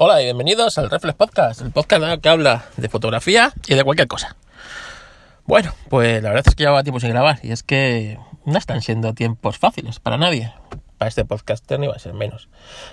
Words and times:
Hola 0.00 0.22
y 0.22 0.26
bienvenidos 0.26 0.78
al 0.78 0.90
Reflex 0.90 1.16
Podcast, 1.16 1.60
el 1.60 1.72
podcast 1.72 2.22
que 2.22 2.28
habla 2.28 2.66
de 2.76 2.88
fotografía 2.88 3.52
y 3.66 3.74
de 3.74 3.82
cualquier 3.82 4.06
cosa. 4.06 4.36
Bueno, 5.44 5.74
pues 5.88 6.22
la 6.22 6.28
verdad 6.28 6.44
es 6.46 6.54
que 6.54 6.62
llevaba 6.62 6.84
tiempo 6.84 7.00
sin 7.00 7.10
grabar 7.10 7.40
y 7.42 7.50
es 7.50 7.64
que 7.64 8.16
no 8.44 8.56
están 8.56 8.80
siendo 8.80 9.12
tiempos 9.12 9.58
fáciles 9.58 9.98
para 9.98 10.16
nadie. 10.16 10.54
Para 10.98 11.08
este 11.08 11.24
podcaster 11.24 11.80
ni 11.80 11.88
va 11.88 11.94
a 11.94 11.98
ser 11.98 12.14
menos. 12.14 12.48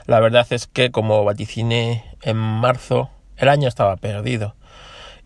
La 0.08 0.20
verdad 0.20 0.48
es 0.50 0.66
que 0.66 0.90
como 0.90 1.24
vaticine 1.24 2.04
en 2.24 2.38
marzo, 2.38 3.12
el 3.38 3.50
año 3.50 3.68
estaba 3.68 3.98
perdido. 3.98 4.56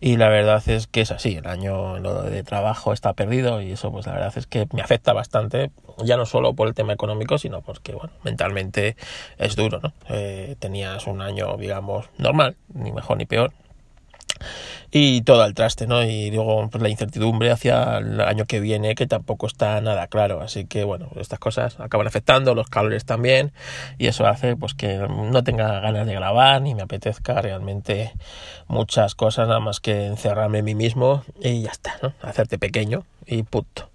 Y 0.00 0.16
la 0.16 0.30
verdad 0.30 0.66
es 0.66 0.86
que 0.86 1.02
es 1.02 1.10
así, 1.10 1.36
el 1.36 1.46
año 1.46 2.00
de 2.22 2.42
trabajo 2.42 2.94
está 2.94 3.12
perdido 3.12 3.60
y 3.60 3.72
eso 3.72 3.92
pues 3.92 4.06
la 4.06 4.14
verdad 4.14 4.32
es 4.34 4.46
que 4.46 4.66
me 4.72 4.80
afecta 4.80 5.12
bastante, 5.12 5.70
ya 6.02 6.16
no 6.16 6.24
solo 6.24 6.54
por 6.54 6.68
el 6.68 6.74
tema 6.74 6.94
económico, 6.94 7.36
sino 7.36 7.60
porque 7.60 7.92
bueno, 7.92 8.10
mentalmente 8.24 8.96
es 9.36 9.56
duro, 9.56 9.80
¿no? 9.82 9.92
Eh, 10.08 10.56
tenías 10.58 11.06
un 11.06 11.20
año, 11.20 11.54
digamos, 11.58 12.08
normal, 12.16 12.56
ni 12.72 12.92
mejor 12.92 13.18
ni 13.18 13.26
peor, 13.26 13.52
y 14.90 15.22
todo 15.22 15.42
al 15.42 15.54
traste, 15.54 15.86
¿no? 15.86 16.02
Y 16.02 16.30
luego 16.30 16.68
pues, 16.70 16.82
la 16.82 16.88
incertidumbre 16.88 17.50
hacia 17.50 17.98
el 17.98 18.20
año 18.20 18.46
que 18.46 18.60
viene 18.60 18.94
que 18.94 19.06
tampoco 19.06 19.46
está 19.46 19.80
nada 19.80 20.06
claro, 20.08 20.40
así 20.40 20.64
que 20.66 20.84
bueno, 20.84 21.08
estas 21.16 21.38
cosas 21.38 21.78
acaban 21.78 22.06
afectando, 22.06 22.54
los 22.54 22.68
calores 22.68 23.04
también 23.04 23.52
y 23.98 24.08
eso 24.08 24.26
hace 24.26 24.56
pues 24.56 24.74
que 24.74 24.98
no 24.98 25.44
tenga 25.44 25.80
ganas 25.80 26.06
de 26.06 26.14
grabar 26.14 26.60
ni 26.62 26.74
me 26.74 26.82
apetezca 26.82 27.40
realmente 27.40 28.12
muchas 28.66 29.14
cosas 29.14 29.48
nada 29.48 29.60
más 29.60 29.80
que 29.80 30.06
encerrarme 30.06 30.58
en 30.58 30.64
mí 30.64 30.74
mismo 30.74 31.24
y 31.40 31.62
ya 31.62 31.70
está, 31.70 31.96
¿no? 32.02 32.12
Hacerte 32.22 32.58
pequeño 32.58 33.04
y 33.26 33.42
puto. 33.44 33.90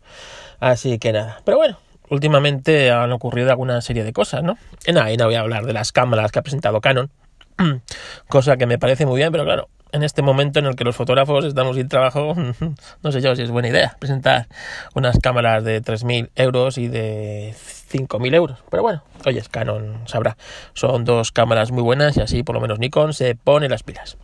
Así 0.59 0.97
que 0.99 1.11
nada, 1.11 1.41
pero 1.43 1.57
bueno, 1.57 1.77
últimamente 2.09 2.91
han 2.91 3.11
ocurrido 3.11 3.49
alguna 3.49 3.81
serie 3.81 4.03
de 4.03 4.13
cosas, 4.13 4.43
¿no? 4.43 4.57
Y 4.85 4.93
nada, 4.93 5.11
y 5.11 5.17
no 5.17 5.25
voy 5.25 5.35
a 5.35 5.41
hablar 5.41 5.65
de 5.65 5.73
las 5.73 5.91
cámaras 5.91 6.31
que 6.31 6.39
ha 6.39 6.41
presentado 6.41 6.79
Canon, 6.81 7.09
cosa 8.29 8.57
que 8.57 8.65
me 8.65 8.77
parece 8.77 9.05
muy 9.05 9.17
bien, 9.17 9.31
pero 9.31 9.43
claro, 9.43 9.69
en 9.95 10.03
este 10.03 10.21
momento 10.21 10.59
en 10.59 10.65
el 10.65 10.75
que 10.75 10.83
los 10.83 10.95
fotógrafos 10.95 11.45
estamos 11.45 11.77
sin 11.77 11.87
trabajo, 11.87 12.35
no 13.03 13.11
sé 13.11 13.21
yo 13.21 13.35
si 13.35 13.43
es 13.43 13.49
buena 13.49 13.69
idea 13.69 13.95
presentar 13.99 14.47
unas 14.93 15.17
cámaras 15.19 15.63
de 15.63 15.81
3.000 15.81 16.29
euros 16.35 16.77
y 16.77 16.89
de 16.89 17.55
5.000 17.91 18.35
euros. 18.35 18.63
Pero 18.69 18.83
bueno, 18.83 19.03
oye, 19.25 19.41
Canon 19.49 20.01
sabrá. 20.05 20.35
Son 20.73 21.05
dos 21.05 21.31
cámaras 21.31 21.71
muy 21.71 21.81
buenas 21.81 22.17
y 22.17 22.21
así 22.21 22.43
por 22.43 22.55
lo 22.55 22.61
menos 22.61 22.77
Nikon 22.77 23.13
se 23.13 23.35
pone 23.35 23.69
las 23.69 23.83
pilas. 23.83 24.17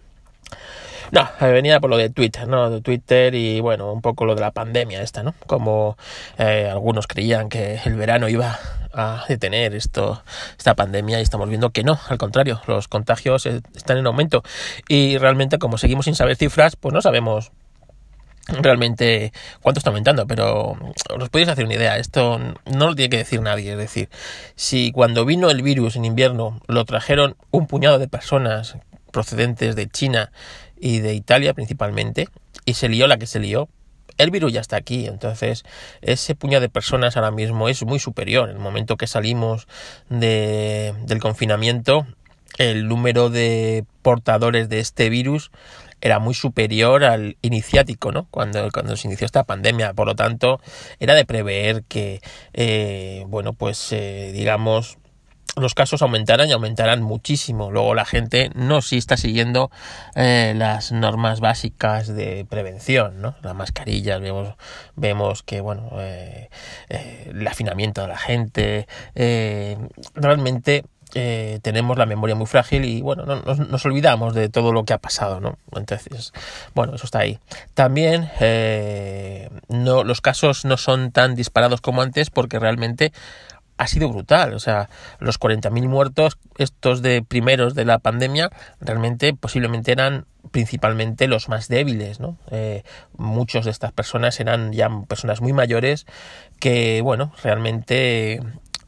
No, 1.12 1.30
venía 1.42 1.82
por 1.82 1.90
lo 1.90 1.98
de 1.98 2.10
Twitter, 2.10 2.48
¿no? 2.48 2.70
De 2.70 2.82
Twitter 2.82 3.36
y 3.36 3.60
bueno, 3.60 3.92
un 3.92 4.02
poco 4.02 4.26
lo 4.26 4.34
de 4.34 4.42
la 4.42 4.52
pandemia 4.52 5.02
esta, 5.02 5.24
¿no? 5.24 5.36
Como 5.46 5.98
eh, 6.38 6.70
algunos 6.72 7.06
creían 7.06 7.50
que 7.50 7.82
el 7.84 7.96
verano 7.96 8.30
iba 8.30 8.58
a 8.94 9.26
detener 9.28 9.76
esto, 9.76 10.24
esta 10.58 10.74
pandemia 10.76 11.20
y 11.20 11.24
estamos 11.24 11.50
viendo 11.50 11.72
que 11.72 11.84
no, 11.84 12.00
al 12.08 12.18
contrario, 12.18 12.62
los 12.68 12.88
contagios 12.88 13.46
están 13.46 13.98
en 13.98 14.08
aumento 14.08 14.44
y 14.88 15.18
realmente 15.18 15.60
como 15.60 15.78
seguimos 15.78 16.06
sin 16.06 16.16
saber 16.16 16.38
cifras, 16.38 16.78
pues 16.78 16.94
no 16.94 17.02
sabemos 17.02 17.52
realmente 18.48 19.32
cuánto 19.62 19.80
está 19.80 19.90
aumentando, 19.90 20.28
pero 20.28 20.78
os 21.20 21.30
podéis 21.30 21.50
hacer 21.50 21.66
una 21.66 21.76
idea, 21.76 21.98
esto 21.98 22.40
no 22.40 22.88
lo 22.88 22.96
tiene 22.96 23.10
que 23.10 23.18
decir 23.18 23.42
nadie, 23.42 23.74
es 23.74 23.78
decir, 23.78 24.10
si 24.56 24.92
cuando 24.92 25.26
vino 25.26 25.50
el 25.50 25.62
virus 25.62 25.96
en 25.96 26.06
invierno 26.06 26.60
lo 26.68 26.86
trajeron 26.86 27.36
un 27.52 27.68
puñado 27.68 28.00
de 28.00 28.08
personas 28.08 28.78
procedentes 29.12 29.76
de 29.76 29.88
China 29.88 30.32
y 30.80 31.00
de 31.00 31.14
Italia 31.14 31.54
principalmente, 31.54 32.28
y 32.66 32.74
se 32.74 32.90
lió 32.90 33.08
la 33.08 33.18
que 33.18 33.28
se 33.28 33.40
lió, 33.40 33.70
el 34.18 34.32
virus 34.32 34.54
ya 34.54 34.62
está 34.62 34.76
aquí, 34.76 35.08
entonces 35.08 35.64
ese 36.02 36.36
puñado 36.36 36.62
de 36.62 36.70
personas 36.70 37.18
ahora 37.18 37.32
mismo 37.32 37.70
es 37.70 37.84
muy 37.84 38.00
superior. 38.00 38.50
En 38.50 38.58
el 38.58 38.62
momento 38.62 38.98
que 38.98 39.08
salimos 39.08 39.68
de, 40.10 40.94
del 41.06 41.20
confinamiento, 41.20 42.06
el 42.58 42.88
número 42.88 43.30
de 43.30 43.86
portadores 44.02 44.70
de 44.70 44.80
este 44.80 45.10
virus 45.10 45.52
era 46.02 46.20
muy 46.20 46.34
superior 46.34 47.04
al 47.04 47.38
iniciático, 47.42 48.12
¿no? 48.12 48.28
Cuando, 48.32 48.70
cuando 48.72 48.98
se 48.98 49.08
inició 49.08 49.26
esta 49.26 49.44
pandemia. 49.44 49.94
Por 49.94 50.08
lo 50.08 50.16
tanto, 50.16 50.60
era 51.00 51.14
de 51.14 51.26
prever 51.26 51.84
que, 51.84 52.22
eh, 52.54 53.24
bueno, 53.28 53.54
pues, 53.54 53.92
eh, 53.92 54.32
digamos, 54.34 54.98
los 55.56 55.74
casos 55.74 56.02
aumentarán 56.02 56.50
y 56.50 56.54
aumentarán 56.54 57.02
muchísimo. 57.02 57.72
Luego 57.72 57.94
la 57.94 58.06
gente 58.06 58.52
no 58.56 58.82
sí 58.82 58.98
está 58.98 59.18
siguiendo 59.18 59.72
eh, 60.16 60.54
las 60.56 60.92
normas 60.92 61.40
básicas 61.40 62.08
de 62.08 62.46
prevención, 62.50 63.22
¿no? 63.22 63.36
Las 63.42 63.56
mascarillas, 63.56 64.22
vemos, 64.22 64.56
vemos 64.96 65.44
que, 65.44 65.62
bueno, 65.62 65.90
eh, 66.00 66.50
eh, 66.90 67.28
el 67.32 67.48
afinamiento 67.48 68.02
de 68.02 68.08
la 68.08 68.18
gente, 68.18 68.88
realmente 70.16 70.86
tenemos 71.62 71.98
la 71.98 72.06
memoria 72.06 72.36
muy 72.36 72.46
frágil 72.46 72.86
y 72.86 73.02
bueno, 73.02 73.26
nos, 73.26 73.86
olvidamos 73.86 74.34
de 74.34 74.48
todo 74.48 74.72
lo 74.72 74.86
que 74.86 74.94
ha 74.94 74.98
pasado, 74.98 75.42
¿no? 75.42 75.58
Entonces, 75.76 76.32
bueno, 76.74 76.96
eso 76.96 77.06
está 77.06 77.20
ahí. 77.20 77.38
También 77.74 78.30
no, 79.68 80.06
los 80.06 80.22
casos 80.22 80.64
no 80.64 80.78
son 80.78 81.12
tan 81.12 81.36
disparados 81.36 81.82
como 81.82 82.02
antes 82.02 82.30
porque 82.30 82.60
realmente 82.60 83.12
ha 83.82 83.88
sido 83.88 84.10
brutal. 84.10 84.54
O 84.54 84.60
sea, 84.60 84.90
los 85.20 85.40
40.000 85.40 85.88
muertos, 85.88 86.38
estos 86.58 87.02
de 87.02 87.24
primeros 87.24 87.74
de 87.74 87.84
la 87.84 87.98
pandemia, 87.98 88.52
realmente 88.80 89.34
posiblemente 89.34 89.92
eran 89.92 90.26
principalmente 90.52 91.28
los 91.28 91.50
más 91.50 91.68
débiles, 91.68 92.20
¿no? 92.20 92.38
Eh, 92.52 92.84
muchos 93.18 93.66
de 93.66 93.72
estas 93.72 93.92
personas 93.92 94.40
eran 94.40 94.72
ya 94.72 94.88
personas 95.08 95.42
muy 95.42 95.52
mayores 95.52 96.06
que, 96.60 97.02
bueno, 97.02 97.34
realmente 97.42 98.40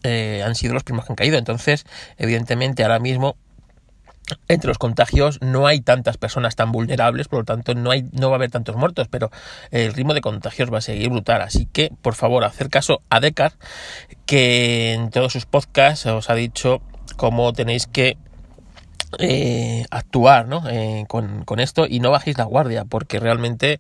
eh, 0.03 0.43
han 0.45 0.53
sido 0.53 0.75
los 0.75 0.83
primeros 0.83 1.07
que 1.07 1.13
han 1.13 1.17
caído. 1.17 1.39
Entonces, 1.39 1.85
evidentemente, 2.17 2.83
ahora 2.83 2.99
mismo 2.99 3.35
entre 4.47 4.69
los 4.69 4.77
contagios 4.77 5.39
no 5.41 5.67
hay 5.67 5.81
tantas 5.81 6.17
personas 6.17 6.55
tan 6.55 6.71
vulnerables, 6.71 7.27
por 7.27 7.39
lo 7.39 7.45
tanto 7.45 7.75
no, 7.75 7.91
hay, 7.91 8.05
no 8.11 8.29
va 8.29 8.35
a 8.35 8.37
haber 8.37 8.51
tantos 8.51 8.75
muertos, 8.75 9.07
pero 9.09 9.31
el 9.71 9.93
ritmo 9.93 10.13
de 10.13 10.21
contagios 10.21 10.71
va 10.71 10.77
a 10.77 10.81
seguir 10.81 11.09
brutal. 11.09 11.41
Así 11.41 11.65
que, 11.65 11.91
por 12.01 12.15
favor, 12.15 12.43
hacer 12.43 12.69
caso 12.69 13.01
a 13.09 13.19
Decar, 13.19 13.53
que 14.25 14.93
en 14.93 15.09
todos 15.09 15.33
sus 15.33 15.45
podcasts 15.45 16.05
os 16.05 16.29
ha 16.29 16.35
dicho 16.35 16.81
cómo 17.17 17.53
tenéis 17.53 17.87
que 17.87 18.17
eh, 19.19 19.85
actuar 19.91 20.47
¿no? 20.47 20.67
Eh, 20.69 21.05
con, 21.07 21.43
con, 21.45 21.59
esto 21.59 21.85
y 21.87 21.99
no 21.99 22.11
bajéis 22.11 22.37
la 22.37 22.45
guardia, 22.45 22.85
porque 22.85 23.19
realmente 23.19 23.79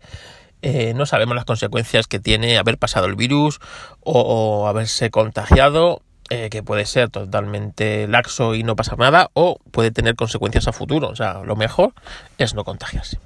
eh, 0.61 0.93
no 0.95 1.05
sabemos 1.05 1.35
las 1.35 1.45
consecuencias 1.45 2.07
que 2.07 2.19
tiene 2.19 2.57
haber 2.57 2.77
pasado 2.77 3.05
el 3.07 3.15
virus 3.15 3.59
o 4.01 4.67
haberse 4.67 5.09
contagiado 5.09 6.01
eh, 6.33 6.49
que 6.49 6.63
puede 6.63 6.87
ser 6.87 7.11
totalmente 7.11 8.07
laxo 8.07 8.55
y 8.55 8.63
no 8.63 8.75
pasar 8.75 8.97
nada, 8.97 9.29
o 9.33 9.59
puede 9.69 9.91
tener 9.91 10.15
consecuencias 10.15 10.67
a 10.67 10.73
futuro. 10.73 11.09
O 11.09 11.15
sea, 11.15 11.43
lo 11.43 11.55
mejor 11.55 11.93
es 12.39 12.55
no 12.55 12.63
contagiarse. 12.63 13.19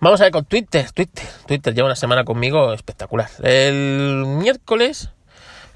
Vamos 0.00 0.18
a 0.22 0.24
ver 0.24 0.32
con 0.32 0.46
Twitter. 0.46 0.90
Twitter, 0.92 1.26
Twitter 1.46 1.74
lleva 1.74 1.84
una 1.84 1.96
semana 1.96 2.24
conmigo 2.24 2.72
espectacular. 2.72 3.28
El 3.42 4.24
miércoles 4.26 5.10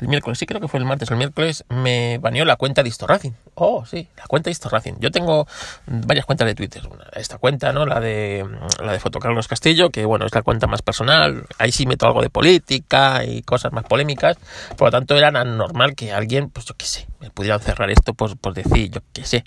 el 0.01 0.09
miércoles, 0.09 0.39
sí 0.39 0.47
creo 0.47 0.61
que 0.61 0.69
fue 0.69 0.79
el 0.79 0.87
martes, 0.87 1.11
el 1.11 1.17
miércoles 1.17 1.65
me 1.69 2.19
baneó 2.19 2.45
la 2.45 2.57
cuenta 2.57 2.83
de 2.83 2.93
Racing. 3.07 3.33
Oh, 3.55 3.85
sí, 3.85 4.09
la 4.17 4.27
cuenta 4.27 4.51
de 4.51 4.57
Racing. 4.69 4.95
Yo 5.01 5.11
tengo 5.11 5.47
varias 5.87 6.27
cuentas 6.27 6.47
de 6.47 6.55
Twitter. 6.55 6.83
Esta 7.15 7.39
cuenta, 7.39 7.73
¿no? 7.73 7.87
La 7.87 8.01
de 8.01 8.47
la 8.83 8.93
de 8.93 9.01
Foto 9.01 9.19
Carlos 9.19 9.49
Castillo, 9.49 9.91
que 9.91 10.05
bueno, 10.05 10.27
es 10.27 10.35
la 10.35 10.43
cuenta 10.43 10.67
más 10.67 10.83
personal. 10.83 11.47
Ahí 11.59 11.73
sí 11.73 11.87
meto 11.87 12.07
algo 12.07 12.23
de 12.23 12.31
política 12.31 13.25
y 13.25 13.43
cosas 13.43 13.73
más 13.73 13.85
polémicas. 13.85 14.37
Por 14.77 14.89
lo 14.89 14.91
tanto, 14.93 15.17
era 15.17 15.31
normal 15.31 15.95
que 15.95 16.13
alguien, 16.13 16.51
pues 16.51 16.67
yo 16.67 16.75
qué 16.77 16.87
sé, 16.87 17.07
me 17.21 17.31
pudiera 17.31 17.59
cerrar 17.59 17.91
esto 17.91 18.15
por, 18.15 18.37
por 18.39 18.55
decir, 18.55 18.91
yo 18.91 19.01
qué 19.13 19.25
sé, 19.25 19.45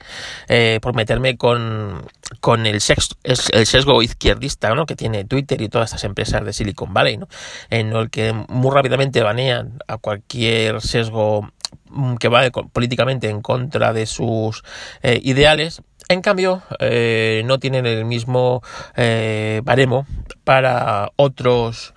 eh, 0.48 0.80
por 0.82 0.96
meterme 0.96 1.38
con, 1.38 2.06
con 2.40 2.66
el, 2.66 2.82
sexo, 2.82 3.16
el 3.24 3.66
sesgo 3.66 4.02
izquierdista, 4.02 4.74
¿no? 4.76 4.86
Que 4.86 4.96
tiene 4.96 5.26
Twitter 5.26 5.62
y 5.62 5.70
todas 5.70 5.90
estas 5.90 6.04
empresas 6.04 6.44
de 6.46 6.54
Silicon 6.54 6.94
Valley, 6.94 7.18
¿no? 7.18 7.28
En 7.70 7.94
el 7.94 8.10
que 8.10 8.34
muy 8.34 8.72
rápidamente 8.74 9.22
banean 9.22 9.80
a 9.88 9.98
cualquier 9.98 10.82
sesgo 10.82 11.52
mm, 11.90 12.16
que 12.16 12.28
va 12.28 12.50
políticamente 12.50 13.30
en 13.30 13.42
contra 13.42 13.94
de 13.94 14.06
sus 14.06 14.64
eh, 15.02 15.20
ideales, 15.24 15.82
en 16.12 16.22
cambio, 16.22 16.62
eh, 16.80 17.42
no 17.46 17.58
tienen 17.58 17.86
el 17.86 18.04
mismo 18.04 18.62
eh, 18.98 19.62
baremo 19.64 20.06
para 20.44 21.10
otros, 21.16 21.94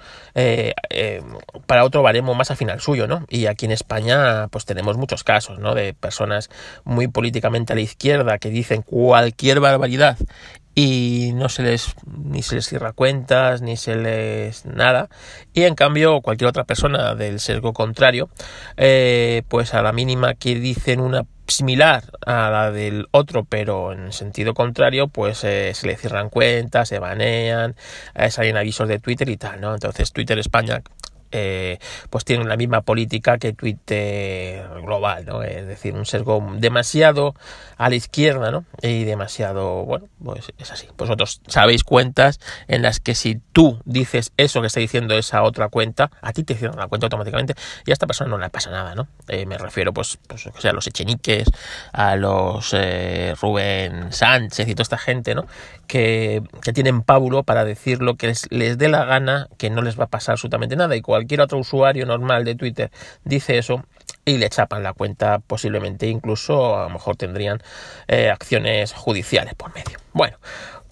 para 1.66 1.84
otro 1.84 2.02
baremo 2.02 2.34
más 2.34 2.50
afín 2.50 2.70
al 2.70 2.80
suyo, 2.80 3.06
¿no? 3.06 3.24
Y 3.28 3.46
aquí 3.46 3.66
en 3.66 3.72
España, 3.72 4.48
pues 4.48 4.64
tenemos 4.64 4.96
muchos 4.96 5.24
casos, 5.24 5.58
¿no? 5.58 5.74
De 5.74 5.94
personas 5.94 6.50
muy 6.84 7.08
políticamente 7.08 7.72
a 7.72 7.76
la 7.76 7.82
izquierda 7.82 8.38
que 8.38 8.50
dicen 8.50 8.82
cualquier 8.82 9.60
barbaridad 9.60 10.18
y 10.74 11.32
no 11.34 11.48
se 11.48 11.62
les 11.62 11.94
ni 12.06 12.42
se 12.42 12.56
les 12.56 12.66
cierra 12.66 12.92
cuentas 12.92 13.62
ni 13.62 13.76
se 13.76 13.94
les 13.94 14.66
nada 14.66 15.08
y 15.52 15.62
en 15.62 15.74
cambio 15.76 16.20
cualquier 16.20 16.48
otra 16.48 16.64
persona 16.64 17.14
del 17.14 17.38
sesgo 17.38 17.72
contrario 17.72 18.28
eh, 18.76 19.42
pues 19.48 19.72
a 19.74 19.82
la 19.82 19.92
mínima 19.92 20.34
que 20.34 20.56
dicen 20.56 21.00
una 21.00 21.24
similar 21.46 22.04
a 22.26 22.50
la 22.50 22.70
del 22.70 23.06
otro 23.10 23.44
pero 23.44 23.92
en 23.92 24.12
sentido 24.12 24.54
contrario 24.54 25.08
pues 25.08 25.44
eh, 25.44 25.72
se 25.74 25.86
le 25.86 25.96
cierran 25.96 26.30
cuentas 26.30 26.88
se 26.88 26.98
banean 26.98 27.76
eh, 28.14 28.30
salen 28.30 28.56
avisos 28.56 28.88
de 28.88 28.98
Twitter 28.98 29.28
y 29.28 29.36
tal 29.36 29.60
no 29.60 29.74
entonces 29.74 30.12
Twitter 30.12 30.38
España 30.38 30.82
eh, 31.36 31.78
pues 32.10 32.24
tienen 32.24 32.48
la 32.48 32.56
misma 32.56 32.82
política 32.82 33.38
que 33.38 33.52
Twitter 33.52 34.68
global, 34.84 35.26
¿no? 35.26 35.42
Es 35.42 35.66
decir, 35.66 35.94
un 35.94 36.06
sesgo 36.06 36.46
demasiado 36.58 37.34
a 37.76 37.88
la 37.88 37.96
izquierda, 37.96 38.52
¿no? 38.52 38.64
Y 38.82 39.02
demasiado, 39.02 39.84
bueno, 39.84 40.06
pues 40.22 40.52
es 40.58 40.70
así. 40.70 40.86
Vosotros 40.96 41.40
sabéis 41.48 41.82
cuentas 41.82 42.38
en 42.68 42.82
las 42.82 43.00
que 43.00 43.16
si 43.16 43.40
tú 43.52 43.80
dices 43.84 44.32
eso 44.36 44.60
que 44.60 44.68
está 44.68 44.78
diciendo 44.78 45.14
esa 45.18 45.42
otra 45.42 45.68
cuenta, 45.70 46.10
a 46.22 46.32
ti 46.32 46.44
te 46.44 46.54
cierran 46.54 46.78
la 46.78 46.86
cuenta 46.86 47.06
automáticamente 47.06 47.54
y 47.84 47.90
a 47.90 47.94
esta 47.94 48.06
persona 48.06 48.30
no 48.30 48.38
le 48.38 48.48
pasa 48.50 48.70
nada, 48.70 48.94
¿no? 48.94 49.08
Eh, 49.26 49.44
me 49.44 49.58
refiero, 49.58 49.92
pues, 49.92 50.18
pues 50.28 50.46
o 50.46 50.60
sea, 50.60 50.70
a 50.70 50.74
los 50.74 50.86
Echeniques, 50.86 51.48
a 51.92 52.14
los 52.14 52.70
eh, 52.74 53.34
Rubén 53.42 54.12
Sánchez 54.12 54.68
y 54.68 54.74
toda 54.74 54.84
esta 54.84 54.98
gente, 54.98 55.34
¿no? 55.34 55.46
Que, 55.88 56.42
que 56.62 56.72
tienen 56.72 57.02
pábulo 57.02 57.42
para 57.42 57.64
decir 57.64 58.02
lo 58.02 58.14
que 58.16 58.32
les, 58.50 58.78
dé 58.78 58.88
la 58.88 59.04
gana, 59.04 59.48
que 59.58 59.70
no 59.70 59.82
les 59.82 59.98
va 59.98 60.04
a 60.04 60.08
pasar 60.08 60.34
absolutamente 60.34 60.76
nada 60.76 60.94
y 60.96 61.02
cualquier 61.24 61.40
otro 61.40 61.58
usuario 61.58 62.04
normal 62.04 62.44
de 62.44 62.54
Twitter 62.54 62.90
dice 63.24 63.56
eso 63.56 63.82
y 64.26 64.36
le 64.36 64.50
chapan 64.50 64.82
la 64.82 64.92
cuenta 64.92 65.38
posiblemente 65.38 66.06
incluso 66.06 66.78
a 66.78 66.84
lo 66.84 66.90
mejor 66.90 67.16
tendrían 67.16 67.62
eh, 68.08 68.30
acciones 68.30 68.92
judiciales 68.92 69.54
por 69.54 69.74
medio 69.74 69.98
bueno 70.12 70.36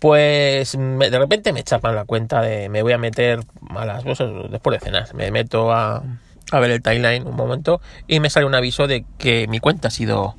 pues 0.01 0.77
de 0.77 1.19
repente 1.19 1.53
me 1.53 1.63
chapan 1.63 1.95
la 1.95 2.07
cuenta 2.07 2.41
de 2.41 2.71
me 2.71 2.83
voy 2.83 2.93
a 2.93 2.99
meter 2.99 3.41
a 3.77 3.85
las 3.85 4.03
cosas 4.03 4.31
después 4.51 4.81
de 4.81 4.85
cenar 4.85 5.15
me 5.15 5.31
meto 5.31 5.71
a, 5.71 6.03
a 6.51 6.61
ver 6.61 6.71
el 6.71 6.83
timeline 6.83 7.27
un 7.27 7.37
momento 7.37 7.83
y 8.09 8.19
me 8.19 8.31
sale 8.31 8.47
un 8.47 8.55
aviso 8.55 8.87
de 8.87 9.05
que 9.19 9.47
mi 9.49 9.61
cuenta 9.61 9.89
ha 9.89 9.91
sido 9.91 10.37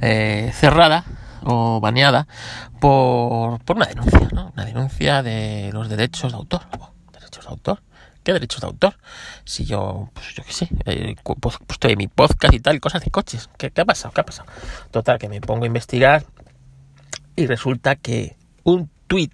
eh, 0.00 0.52
cerrada 0.54 1.04
o 1.44 1.80
baneada 1.80 2.28
por, 2.80 3.60
por 3.64 3.76
una 3.76 3.86
denuncia, 3.86 4.28
¿no? 4.32 4.52
Una 4.54 4.64
denuncia 4.64 5.24
de 5.24 5.70
los 5.72 5.88
derechos 5.88 6.30
de 6.30 6.38
autor. 6.38 6.62
¿Derechos 7.12 7.44
de 7.44 7.50
autor? 7.50 7.82
¿Qué 8.22 8.32
derechos 8.32 8.60
de 8.60 8.68
autor? 8.68 8.96
Si 9.44 9.64
yo, 9.64 10.10
pues 10.14 10.34
yo 10.34 10.44
qué 10.44 10.52
sé, 10.52 10.68
eh, 10.86 11.16
pues, 11.40 11.58
estoy 11.68 11.92
en 11.92 11.98
mi 11.98 12.08
podcast 12.08 12.54
y 12.54 12.60
tal, 12.60 12.80
cosas 12.80 13.02
de 13.04 13.10
coches. 13.10 13.50
¿Qué, 13.58 13.70
¿Qué 13.70 13.80
ha 13.80 13.84
pasado? 13.84 14.14
¿Qué 14.14 14.20
ha 14.20 14.24
pasado? 14.24 14.48
Total, 14.90 15.18
que 15.18 15.28
me 15.28 15.40
pongo 15.40 15.64
a 15.64 15.66
investigar 15.66 16.24
y 17.34 17.46
resulta 17.46 17.96
que 17.96 18.36
un 18.64 18.90
tweet 19.06 19.30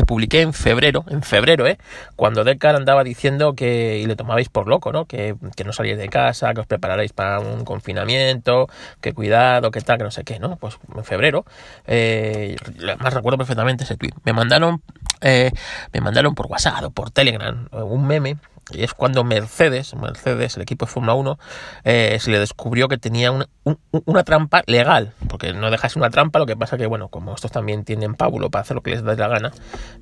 que 0.00 0.06
publiqué 0.06 0.40
en 0.40 0.54
febrero, 0.54 1.04
en 1.08 1.22
febrero, 1.22 1.66
¿eh? 1.66 1.76
Cuando 2.16 2.42
Decar 2.42 2.74
andaba 2.74 3.04
diciendo 3.04 3.54
que, 3.54 3.98
y 3.98 4.06
le 4.06 4.16
tomabais 4.16 4.48
por 4.48 4.66
loco, 4.66 4.92
¿no? 4.92 5.04
Que, 5.04 5.36
que 5.56 5.64
no 5.64 5.74
salíais 5.74 5.98
de 5.98 6.08
casa, 6.08 6.54
que 6.54 6.60
os 6.60 6.66
prepararais 6.66 7.12
para 7.12 7.38
un 7.40 7.66
confinamiento, 7.66 8.68
que 9.02 9.12
cuidado, 9.12 9.70
que 9.70 9.82
tal, 9.82 9.98
que 9.98 10.04
no 10.04 10.10
sé 10.10 10.24
qué, 10.24 10.38
¿no? 10.38 10.56
Pues 10.56 10.78
en 10.96 11.04
febrero, 11.04 11.44
eh, 11.86 12.56
más 12.98 13.12
recuerdo 13.12 13.36
perfectamente 13.36 13.84
ese 13.84 13.96
tweet. 13.96 14.12
Me 14.24 14.32
mandaron, 14.32 14.82
eh, 15.20 15.50
me 15.92 16.00
mandaron 16.00 16.34
por 16.34 16.46
WhatsApp 16.46 16.84
o 16.84 16.90
por 16.90 17.10
Telegram 17.10 17.68
un 17.72 18.06
meme 18.06 18.38
y 18.72 18.82
es 18.82 18.94
cuando 18.94 19.24
Mercedes, 19.24 19.94
Mercedes, 19.94 20.56
el 20.56 20.62
equipo 20.62 20.86
de 20.86 20.92
Fórmula 20.92 21.14
1, 21.14 21.38
eh, 21.84 22.18
se 22.20 22.30
le 22.30 22.38
descubrió 22.38 22.88
que 22.88 22.98
tenía 22.98 23.30
una, 23.30 23.48
un, 23.64 23.78
una 24.04 24.24
trampa 24.24 24.62
legal, 24.66 25.12
porque 25.28 25.52
no 25.52 25.70
dejase 25.70 25.98
una 25.98 26.10
trampa, 26.10 26.38
lo 26.38 26.46
que 26.46 26.56
pasa 26.56 26.76
que, 26.76 26.86
bueno, 26.86 27.08
como 27.08 27.34
estos 27.34 27.50
también 27.50 27.84
tienen 27.84 28.14
pábulo 28.14 28.50
para 28.50 28.62
hacer 28.62 28.74
lo 28.74 28.82
que 28.82 28.90
les 28.90 29.02
da 29.02 29.14
la 29.14 29.28
gana, 29.28 29.52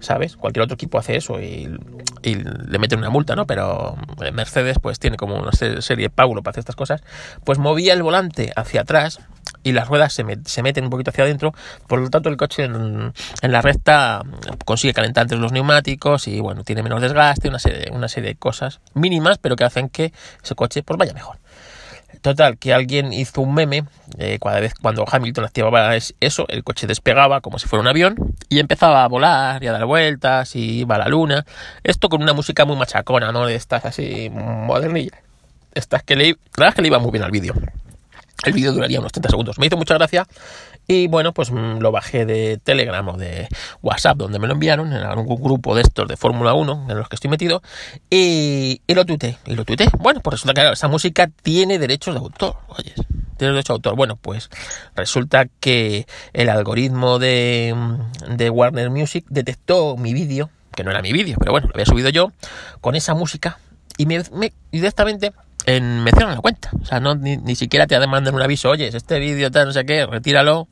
¿sabes? 0.01 0.37
Cualquier 0.37 0.65
otro 0.65 0.75
equipo 0.75 0.99
hace 0.99 1.17
eso 1.17 1.41
y, 1.41 1.69
le 2.23 2.79
meten 2.79 2.99
una 2.99 3.11
multa, 3.11 3.37
¿no? 3.37 3.47
Pero 3.47 3.97
Mercedes, 4.33 4.79
pues 4.81 4.99
tiene 4.99 5.17
como 5.17 5.37
una 5.37 5.53
serie 5.53 6.07
de 6.07 6.11
pábulo 6.11 6.43
para 6.43 6.53
hacer 6.53 6.61
estas 6.61 6.77
cosas, 6.77 7.03
pues 7.45 7.59
movía 7.59 7.93
el 7.93 8.03
volante 8.03 8.53
hacia 8.57 8.83
atrás 8.83 9.21
y 9.63 9.73
las 9.73 9.89
ruedas 9.89 10.13
se, 10.13 10.25
met, 10.25 10.47
se, 10.47 10.63
meten 10.63 10.85
un 10.85 10.91
poquito 10.91 11.11
hacia 11.11 11.25
adentro, 11.25 11.55
por 11.87 12.01
lo 12.01 12.11
tanto 12.11 12.29
el 12.29 12.37
coche 12.37 12.65
en, 12.65 13.13
en, 13.43 13.53
la 13.53 13.63
recta 13.63 14.23
consigue 14.65 14.95
calentar 14.95 15.23
entre 15.23 15.39
los 15.39 15.53
neumáticos 15.53 16.29
y 16.29 16.41
bueno, 16.41 16.65
tiene 16.65 16.83
menos 16.83 17.01
desgaste, 17.01 17.49
una 17.49 17.59
serie, 17.59 17.91
una 17.91 18.09
serie 18.09 18.31
de 18.31 18.37
cosas 18.37 18.81
mínimas, 18.95 19.39
pero 19.39 19.57
que 19.57 19.65
hacen 19.65 19.89
que 19.89 20.13
ese 20.43 20.55
coche 20.55 20.83
pues 20.83 20.99
vaya 20.99 21.13
mejor. 21.13 21.37
Total, 22.21 22.59
que 22.59 22.75
alguien 22.75 23.13
hizo 23.13 23.41
un 23.43 23.55
meme, 23.55 23.85
eh, 24.19 24.39
cada 24.43 24.61
vez 24.61 24.75
cuando 24.75 25.05
Hamilton 25.09 25.45
activaba 25.45 25.95
eso, 25.97 26.47
el 26.49 26.65
coche 26.65 26.87
despegaba 26.87 27.41
como 27.41 27.59
si 27.59 27.69
fuera 27.69 27.83
un 27.83 27.89
avión 27.89 28.17
y 28.49 28.59
empezaba 28.59 29.05
a 29.05 29.09
volar 29.09 29.63
y 29.63 29.69
a 29.69 29.73
dar 29.73 29.85
vueltas 29.85 30.57
y 30.57 30.81
iba 30.81 30.97
a 30.97 30.99
la 30.99 31.09
luna. 31.09 31.45
Esto 31.85 32.09
con 32.09 32.23
una 32.23 32.33
música 32.33 32.65
muy 32.65 32.77
machacona, 32.77 33.31
¿no? 33.31 33.47
De 33.47 33.55
estas 33.55 33.85
así 33.85 34.31
modernillas. 34.31 35.19
Estas 35.75 36.03
que 36.03 36.17
le, 36.17 36.31
la 36.31 36.37
verdad 36.57 36.69
es 36.71 36.75
que 36.75 36.83
le 36.83 36.89
iba 36.89 36.99
muy 36.99 37.13
bien 37.13 37.23
al 37.23 37.31
vídeo. 37.31 37.55
El 38.45 38.53
vídeo 38.53 38.73
duraría 38.73 39.01
unos 39.01 39.13
30 39.13 39.31
segundos. 39.31 39.59
Me 39.59 39.67
hizo 39.67 39.77
mucha 39.77 39.95
gracia 39.95 40.27
y 40.87 41.09
bueno, 41.09 41.35
pues 41.35 41.51
lo 41.51 41.91
bajé 41.91 42.25
de 42.25 42.59
Telegram 42.63 43.07
o 43.09 43.17
de 43.17 43.49
WhatsApp 43.83 44.17
donde 44.17 44.39
me 44.39 44.47
lo 44.47 44.55
enviaron, 44.55 44.93
en 44.93 45.03
algún 45.03 45.27
grupo 45.43 45.75
de 45.75 45.83
estos 45.83 46.07
de 46.07 46.17
Fórmula 46.17 46.55
1 46.55 46.87
en 46.89 46.97
los 46.97 47.09
que 47.09 47.17
estoy 47.17 47.31
metido 47.31 47.63
y, 48.09 48.81
y 48.87 48.95
lo 48.95 49.05
tuité. 49.05 49.39
Y 49.45 49.55
lo 49.55 49.65
tuité. 49.65 49.89
Bueno, 49.99 50.21
pues 50.21 50.35
resulta 50.35 50.55
que 50.55 50.73
esa 50.73 50.89
música 50.89 51.29
tiene 51.43 51.79
derechos 51.79 52.15
de 52.15 52.21
autor. 52.21 52.57
Oye, 52.69 52.95
tiene 53.37 53.53
derechos 53.53 53.75
de 53.75 53.75
autor. 53.75 53.97
Bueno, 53.97 54.17
pues 54.17 54.51
resulta 54.95 55.47
que 55.61 56.07
el 56.33 56.49
algoritmo 56.49 57.19
de, 57.19 57.75
de 58.29 58.51
Warner 58.51 58.89
Music 58.91 59.25
detectó 59.29 59.97
mi 59.97 60.15
vídeo, 60.15 60.49
que 60.77 60.85
no 60.85 60.93
era 60.93 61.03
mi 61.03 61.13
vídeo, 61.13 61.37
pero 61.41 61.51
bueno, 61.51 61.67
lo 61.67 61.75
había 61.75 61.87
subido 61.87 62.09
yo, 62.09 62.31
con 62.81 62.95
esa 62.95 63.15
música 63.15 63.59
y 63.99 64.07
me, 64.07 64.23
me 64.33 64.53
directamente 64.71 65.33
en, 65.67 66.03
me 66.03 66.11
cierran 66.13 66.35
la 66.35 66.41
cuenta. 66.41 66.71
O 66.81 66.85
sea, 66.85 67.01
no, 67.01 67.15
ni, 67.15 67.37
ni 67.37 67.55
siquiera 67.55 67.87
te 67.87 67.99
mandan 68.07 68.35
un 68.35 68.43
aviso, 68.43 68.71
oye, 68.71 68.89
este 68.89 69.19
vídeo 69.19 69.51
tal, 69.51 69.67
no 69.67 69.73
sé 69.73 69.85
qué, 69.85 70.07
retíralo, 70.07 70.69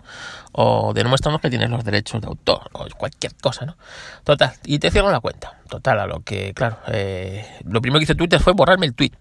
o 0.52 0.92
demuéstranos 0.94 1.40
que 1.40 1.50
tienes 1.50 1.70
los 1.70 1.84
derechos 1.84 2.20
de 2.20 2.28
autor, 2.28 2.70
o 2.72 2.86
cualquier 2.96 3.34
cosa, 3.34 3.66
¿no? 3.66 3.76
Total, 4.24 4.52
y 4.64 4.78
te 4.78 4.90
cierran 4.90 5.12
la 5.12 5.20
cuenta. 5.20 5.58
Total, 5.68 6.00
a 6.00 6.06
lo 6.06 6.20
que, 6.20 6.54
claro, 6.54 6.78
eh, 6.88 7.46
lo 7.64 7.80
primero 7.80 8.00
que 8.00 8.04
hizo 8.04 8.14
Twitter 8.14 8.40
fue 8.40 8.52
borrarme 8.54 8.86
el 8.86 8.94
tweet, 8.94 9.12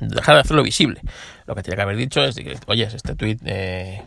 dejar 0.00 0.34
de 0.34 0.40
hacerlo 0.40 0.62
visible. 0.62 1.00
Lo 1.46 1.54
que 1.54 1.62
tenía 1.62 1.76
que 1.76 1.82
haber 1.82 1.96
dicho 1.96 2.22
es, 2.22 2.36
oye, 2.66 2.84
este 2.84 3.14
tweet, 3.14 3.38
eh, 3.44 4.02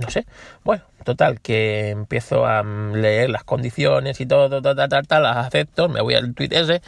no 0.00 0.08
sé, 0.08 0.24
bueno, 0.64 0.84
total, 1.04 1.40
que 1.40 1.90
empiezo 1.90 2.46
a 2.46 2.62
leer 2.62 3.28
las 3.28 3.44
condiciones 3.44 4.18
y 4.20 4.26
todo, 4.26 4.62
tal, 4.62 4.88
tal, 4.88 5.06
tal, 5.06 5.22
las 5.22 5.36
acepto, 5.36 5.90
me 5.90 6.00
voy 6.00 6.14
al 6.14 6.32
tweet 6.34 6.48
ese, 6.52 6.80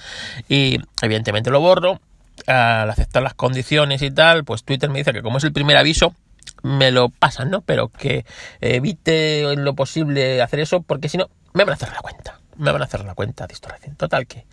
y 0.49 0.79
evidentemente 1.03 1.51
lo 1.51 1.61
borro 1.61 2.01
al 2.47 2.91
aceptar 2.91 3.23
las 3.23 3.35
condiciones 3.35 4.03
y 4.03 4.11
tal, 4.11 4.45
pues 4.45 4.65
Twitter 4.65 4.91
me 4.91 4.99
dice 4.99 5.13
que 5.13 5.23
como 5.23 5.39
es 5.39 5.45
el 5.45 5.53
primer 5.53 5.77
aviso, 5.77 6.15
me 6.63 6.91
lo 6.91 7.09
pasan, 7.09 7.51
¿no? 7.51 7.61
Pero 7.61 7.89
que 7.89 8.25
evite 8.61 9.53
en 9.53 9.65
lo 9.65 9.75
posible 9.75 10.43
hacer 10.43 10.61
eso, 10.61 10.83
porque 10.83 11.09
si 11.09 11.19
no, 11.19 11.29
me 11.53 11.65
van 11.65 11.75
a 11.75 11.77
cerrar 11.77 11.97
la 11.97 12.03
cuenta. 12.03 12.41
Me 12.57 12.71
van 12.71 12.83
a 12.83 12.87
cerrar 12.87 13.07
la 13.07 13.15
cuenta 13.15 13.47
de 13.47 13.53
Distorsión. 13.53 13.97
Total 13.97 14.27
que, 14.27 14.47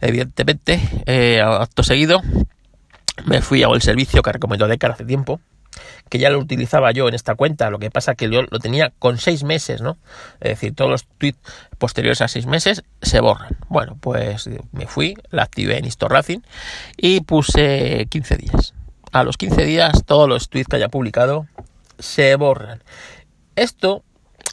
evidentemente, 0.00 0.80
eh, 1.06 1.40
acto 1.40 1.82
seguido, 1.82 2.22
me 3.26 3.42
fui 3.42 3.62
a 3.62 3.68
el 3.68 3.82
servicio 3.82 4.22
que 4.22 4.32
recomendó 4.32 4.66
Decar 4.68 4.92
hace 4.92 5.04
tiempo, 5.04 5.40
que 6.08 6.18
ya 6.18 6.30
lo 6.30 6.38
utilizaba 6.38 6.92
yo 6.92 7.08
en 7.08 7.14
esta 7.14 7.34
cuenta, 7.34 7.70
lo 7.70 7.78
que 7.78 7.90
pasa 7.90 8.14
que 8.14 8.30
yo 8.30 8.42
lo 8.42 8.58
tenía 8.58 8.92
con 8.98 9.18
seis 9.18 9.44
meses, 9.44 9.80
¿no? 9.80 9.96
Es 10.40 10.50
decir, 10.50 10.74
todos 10.74 10.90
los 10.90 11.06
tweets 11.18 11.38
posteriores 11.78 12.20
a 12.20 12.28
seis 12.28 12.46
meses 12.46 12.82
se 13.00 13.20
borran. 13.20 13.56
Bueno, 13.68 13.96
pues 14.00 14.48
me 14.72 14.86
fui, 14.86 15.14
la 15.30 15.42
activé 15.42 15.78
en 15.78 15.88
Racing 16.08 16.40
y 16.96 17.20
puse 17.20 18.06
15 18.10 18.36
días. 18.36 18.74
A 19.12 19.24
los 19.24 19.36
15 19.36 19.64
días 19.64 20.04
todos 20.04 20.28
los 20.28 20.48
tweets 20.48 20.68
que 20.68 20.76
haya 20.76 20.88
publicado 20.88 21.46
se 21.98 22.34
borran. 22.36 22.82
Esto 23.56 24.02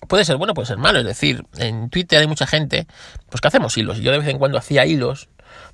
puede 0.08 0.26
ser 0.26 0.38
bueno, 0.38 0.54
puede 0.54 0.68
ser 0.68 0.78
malo, 0.78 1.00
es 1.00 1.06
decir, 1.06 1.46
en 1.58 1.90
Twitter 1.90 2.20
hay 2.20 2.28
mucha 2.28 2.48
gente, 2.48 2.88
pues 3.30 3.42
que 3.42 3.48
hacemos 3.48 3.78
hilos. 3.78 4.00
Yo 4.00 4.12
de 4.12 4.20
vez 4.20 4.28
en 4.28 4.38
cuando 4.38 4.58
hacía 4.58 4.86
hilos, 4.86 5.30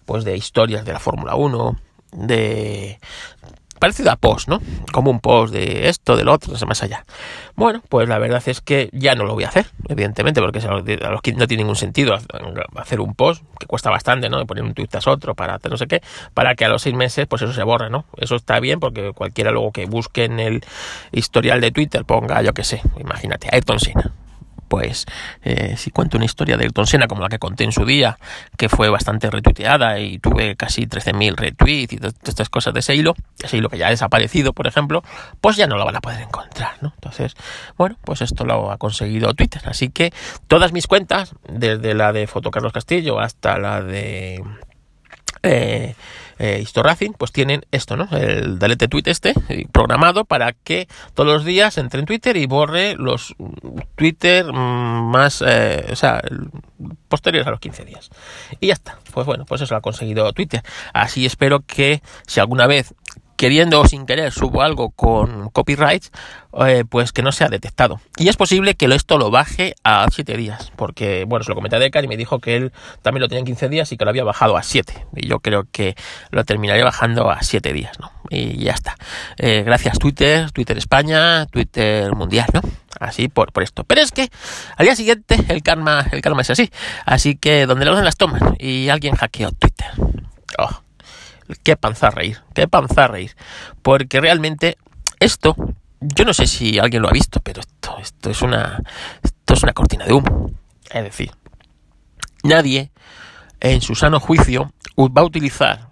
pues 0.05 0.23
de 0.23 0.35
historias 0.35 0.85
de 0.85 0.93
la 0.93 0.99
Fórmula 0.99 1.35
1, 1.35 1.79
de 2.13 2.99
parecido 3.79 4.11
a 4.11 4.15
post, 4.15 4.47
¿no? 4.47 4.61
Como 4.91 5.11
un 5.11 5.19
post 5.19 5.53
de 5.53 5.89
esto, 5.89 6.15
del 6.15 6.29
otro, 6.29 6.53
más 6.67 6.83
allá. 6.83 7.05
Bueno, 7.55 7.81
pues 7.89 8.07
la 8.07 8.19
verdad 8.19 8.41
es 8.45 8.61
que 8.61 8.89
ya 8.91 9.15
no 9.15 9.25
lo 9.25 9.33
voy 9.33 9.43
a 9.43 9.49
hacer, 9.49 9.67
evidentemente, 9.87 10.41
porque 10.41 10.59
a 10.59 11.09
los 11.09 11.21
que 11.21 11.33
no 11.33 11.47
tiene 11.47 11.63
ningún 11.63 11.75
sentido 11.75 12.15
hacer 12.75 12.99
un 12.99 13.15
post, 13.15 13.43
que 13.59 13.65
cuesta 13.65 13.89
bastante, 13.89 14.29
¿no? 14.29 14.45
Poner 14.45 14.63
un 14.63 14.73
tweet 14.73 14.87
tras 14.87 15.07
otro 15.07 15.35
para 15.35 15.59
no 15.69 15.77
sé 15.77 15.87
qué, 15.87 16.01
para 16.33 16.55
que 16.55 16.65
a 16.65 16.69
los 16.69 16.81
seis 16.81 16.95
meses, 16.95 17.27
pues 17.27 17.41
eso 17.41 17.53
se 17.53 17.63
borre, 17.63 17.89
¿no? 17.89 18.05
Eso 18.17 18.35
está 18.35 18.59
bien 18.59 18.79
porque 18.79 19.11
cualquiera 19.13 19.51
luego 19.51 19.71
que 19.71 19.85
busque 19.85 20.25
en 20.25 20.39
el 20.39 20.63
historial 21.11 21.61
de 21.61 21.71
Twitter 21.71 22.05
ponga, 22.05 22.41
yo 22.41 22.53
qué 22.53 22.63
sé, 22.63 22.81
imagínate, 22.99 23.49
Ayrton 23.51 23.79
Senna 23.79 24.11
pues 24.67 25.05
eh, 25.43 25.75
si 25.77 25.91
cuento 25.91 26.17
una 26.17 26.25
historia 26.25 26.57
de 26.57 26.63
Ayrton 26.63 26.87
Senna 26.87 27.07
como 27.07 27.21
la 27.21 27.29
que 27.29 27.39
conté 27.39 27.63
en 27.63 27.71
su 27.71 27.85
día, 27.85 28.17
que 28.57 28.69
fue 28.69 28.89
bastante 28.89 29.29
retuiteada 29.29 29.99
y 29.99 30.19
tuve 30.19 30.55
casi 30.55 30.87
13.000 30.87 31.35
retweets 31.35 31.93
y 31.93 31.97
todas 31.97 32.15
estas 32.23 32.49
cosas 32.49 32.73
de 32.73 32.79
ese 32.79 32.95
hilo, 32.95 33.15
ese 33.41 33.57
hilo 33.57 33.69
que 33.69 33.77
ya 33.77 33.87
ha 33.87 33.91
desaparecido, 33.91 34.53
por 34.53 34.67
ejemplo, 34.67 35.03
pues 35.41 35.55
ya 35.55 35.67
no 35.67 35.77
lo 35.77 35.85
van 35.85 35.95
a 35.95 36.01
poder 36.01 36.21
encontrar, 36.21 36.73
¿no? 36.81 36.93
Entonces, 36.95 37.35
bueno, 37.77 37.97
pues 38.03 38.21
esto 38.21 38.45
lo 38.45 38.71
ha 38.71 38.77
conseguido 38.77 39.33
Twitter. 39.33 39.61
Así 39.65 39.89
que 39.89 40.13
todas 40.47 40.71
mis 40.73 40.87
cuentas, 40.87 41.35
desde 41.47 41.93
la 41.93 42.13
de 42.13 42.27
Foto 42.27 42.51
Carlos 42.51 42.73
Castillo 42.73 43.19
hasta 43.19 43.57
la 43.57 43.81
de... 43.81 44.43
Eh, 45.43 45.95
eh, 46.39 46.59
Historracing, 46.61 47.13
pues 47.13 47.31
tienen 47.31 47.65
esto, 47.71 47.97
¿no? 47.97 48.07
El 48.11 48.59
delete 48.59 48.87
tweet 48.87 49.03
este, 49.05 49.33
eh, 49.49 49.65
programado 49.71 50.25
para 50.25 50.53
que 50.53 50.87
todos 51.13 51.27
los 51.31 51.45
días 51.45 51.77
entre 51.77 51.99
en 51.99 52.05
Twitter 52.05 52.37
y 52.37 52.45
borre 52.45 52.95
los 52.95 53.35
Twitter 53.95 54.45
mm, 54.51 55.11
más, 55.11 55.43
eh, 55.45 55.85
o 55.91 55.95
sea, 55.95 56.21
posteriores 57.07 57.47
a 57.47 57.51
los 57.51 57.59
15 57.59 57.85
días. 57.85 58.09
Y 58.59 58.67
ya 58.67 58.73
está. 58.73 58.99
Pues 59.13 59.25
bueno, 59.25 59.45
pues 59.45 59.61
eso 59.61 59.73
lo 59.73 59.77
ha 59.77 59.81
conseguido 59.81 60.31
Twitter. 60.33 60.61
Así 60.93 61.25
espero 61.25 61.61
que 61.61 62.01
si 62.27 62.39
alguna 62.39 62.67
vez 62.67 62.93
queriendo 63.35 63.81
o 63.81 63.87
sin 63.87 64.05
querer 64.05 64.31
subo 64.31 64.61
algo 64.61 64.91
con 64.91 65.49
copyrights, 65.49 66.11
eh, 66.65 66.85
pues 66.87 67.11
que 67.11 67.21
no 67.21 67.31
sea 67.31 67.49
detectado. 67.49 67.99
Y 68.17 68.29
es 68.29 68.37
posible 68.37 68.75
que 68.75 68.85
esto 68.85 69.17
lo 69.17 69.29
baje 69.29 69.75
a 69.83 70.07
7 70.09 70.37
días, 70.37 70.71
porque, 70.75 71.25
bueno, 71.27 71.43
se 71.43 71.49
lo 71.49 71.55
comenté 71.55 71.75
a 71.75 71.79
Decar 71.79 72.03
y 72.03 72.07
me 72.07 72.17
dijo 72.17 72.39
que 72.39 72.55
él 72.55 72.71
también 73.01 73.21
lo 73.21 73.27
tenía 73.27 73.39
en 73.39 73.45
15 73.45 73.69
días 73.69 73.91
y 73.91 73.97
que 73.97 74.05
lo 74.05 74.09
había 74.09 74.23
bajado 74.23 74.55
a 74.55 74.63
7. 74.63 75.07
Y 75.15 75.27
yo 75.27 75.39
creo 75.39 75.65
que 75.71 75.95
lo 76.31 76.45
terminaría 76.45 76.83
bajando 76.83 77.29
a 77.29 77.41
7 77.41 77.73
días, 77.73 77.99
¿no? 77.99 78.11
Y 78.29 78.63
ya 78.63 78.73
está. 78.73 78.95
Eh, 79.37 79.63
gracias 79.65 79.99
Twitter, 79.99 80.51
Twitter 80.51 80.77
España, 80.77 81.45
Twitter 81.47 82.13
Mundial, 82.15 82.47
¿no? 82.53 82.61
Así 82.99 83.27
por, 83.27 83.51
por 83.51 83.63
esto. 83.63 83.83
Pero 83.83 84.01
es 84.01 84.11
que 84.11 84.29
al 84.77 84.85
día 84.85 84.95
siguiente 84.95 85.37
el 85.49 85.61
karma, 85.61 86.05
el 86.11 86.21
karma 86.21 86.41
es 86.41 86.49
así. 86.49 86.71
Así 87.05 87.35
que 87.35 87.65
donde 87.65 87.85
lo 87.85 87.91
hacen 87.91 88.05
las 88.05 88.15
tomas 88.15 88.41
y 88.57 88.89
alguien 88.89 89.15
hackeó 89.15 89.51
Twitter. 89.51 89.87
Oh 90.57 90.84
qué 91.63 91.75
panza 91.75 92.09
reír, 92.09 92.41
qué 92.53 92.67
panza 92.67 93.07
reír. 93.07 93.35
Porque 93.81 94.21
realmente 94.21 94.77
esto, 95.19 95.55
yo 95.99 96.25
no 96.25 96.33
sé 96.33 96.47
si 96.47 96.79
alguien 96.79 97.01
lo 97.01 97.09
ha 97.09 97.13
visto, 97.13 97.39
pero 97.41 97.61
esto, 97.61 97.97
esto 97.99 98.29
es 98.29 98.41
una, 98.41 98.81
esto 99.23 99.53
es 99.53 99.63
una 99.63 99.73
cortina 99.73 100.05
de 100.05 100.13
humo. 100.13 100.51
Es 100.91 101.03
decir, 101.03 101.31
nadie 102.43 102.91
en 103.59 103.81
su 103.81 103.95
sano 103.95 104.19
juicio 104.19 104.71
va 104.97 105.21
a 105.21 105.25
utilizar 105.25 105.89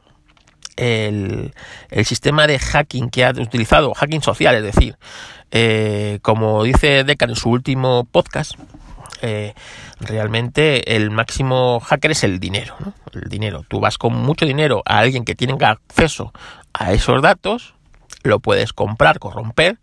el, 0.76 1.54
el, 1.90 2.06
sistema 2.06 2.48
de 2.48 2.60
hacking 2.60 3.10
que 3.10 3.26
ha 3.26 3.32
utilizado, 3.32 3.94
hacking 3.94 4.22
social, 4.22 4.56
es 4.56 4.64
decir, 4.64 4.98
eh, 5.52 6.20
como 6.22 6.64
dice 6.64 7.04
Decan 7.04 7.30
en 7.30 7.36
su 7.36 7.50
último 7.50 8.06
podcast, 8.06 8.54
eh, 9.24 9.54
realmente 10.00 10.96
el 10.96 11.10
máximo 11.10 11.80
hacker 11.80 12.12
es 12.12 12.24
el 12.24 12.40
dinero, 12.40 12.76
¿no? 12.80 12.94
El 13.14 13.30
dinero. 13.30 13.66
Tú 13.68 13.80
vas 13.80 13.98
con 13.98 14.14
mucho 14.14 14.46
dinero 14.46 14.84
a 14.86 15.00
alguien 15.00 15.24
que 15.24 15.34
tiene 15.34 15.56
acceso 15.62 16.34
a 16.74 16.92
esos 16.92 17.22
datos, 17.22 17.74
lo 18.24 18.40
puedes 18.40 18.74
comprar, 18.74 19.20
corromper 19.20 19.78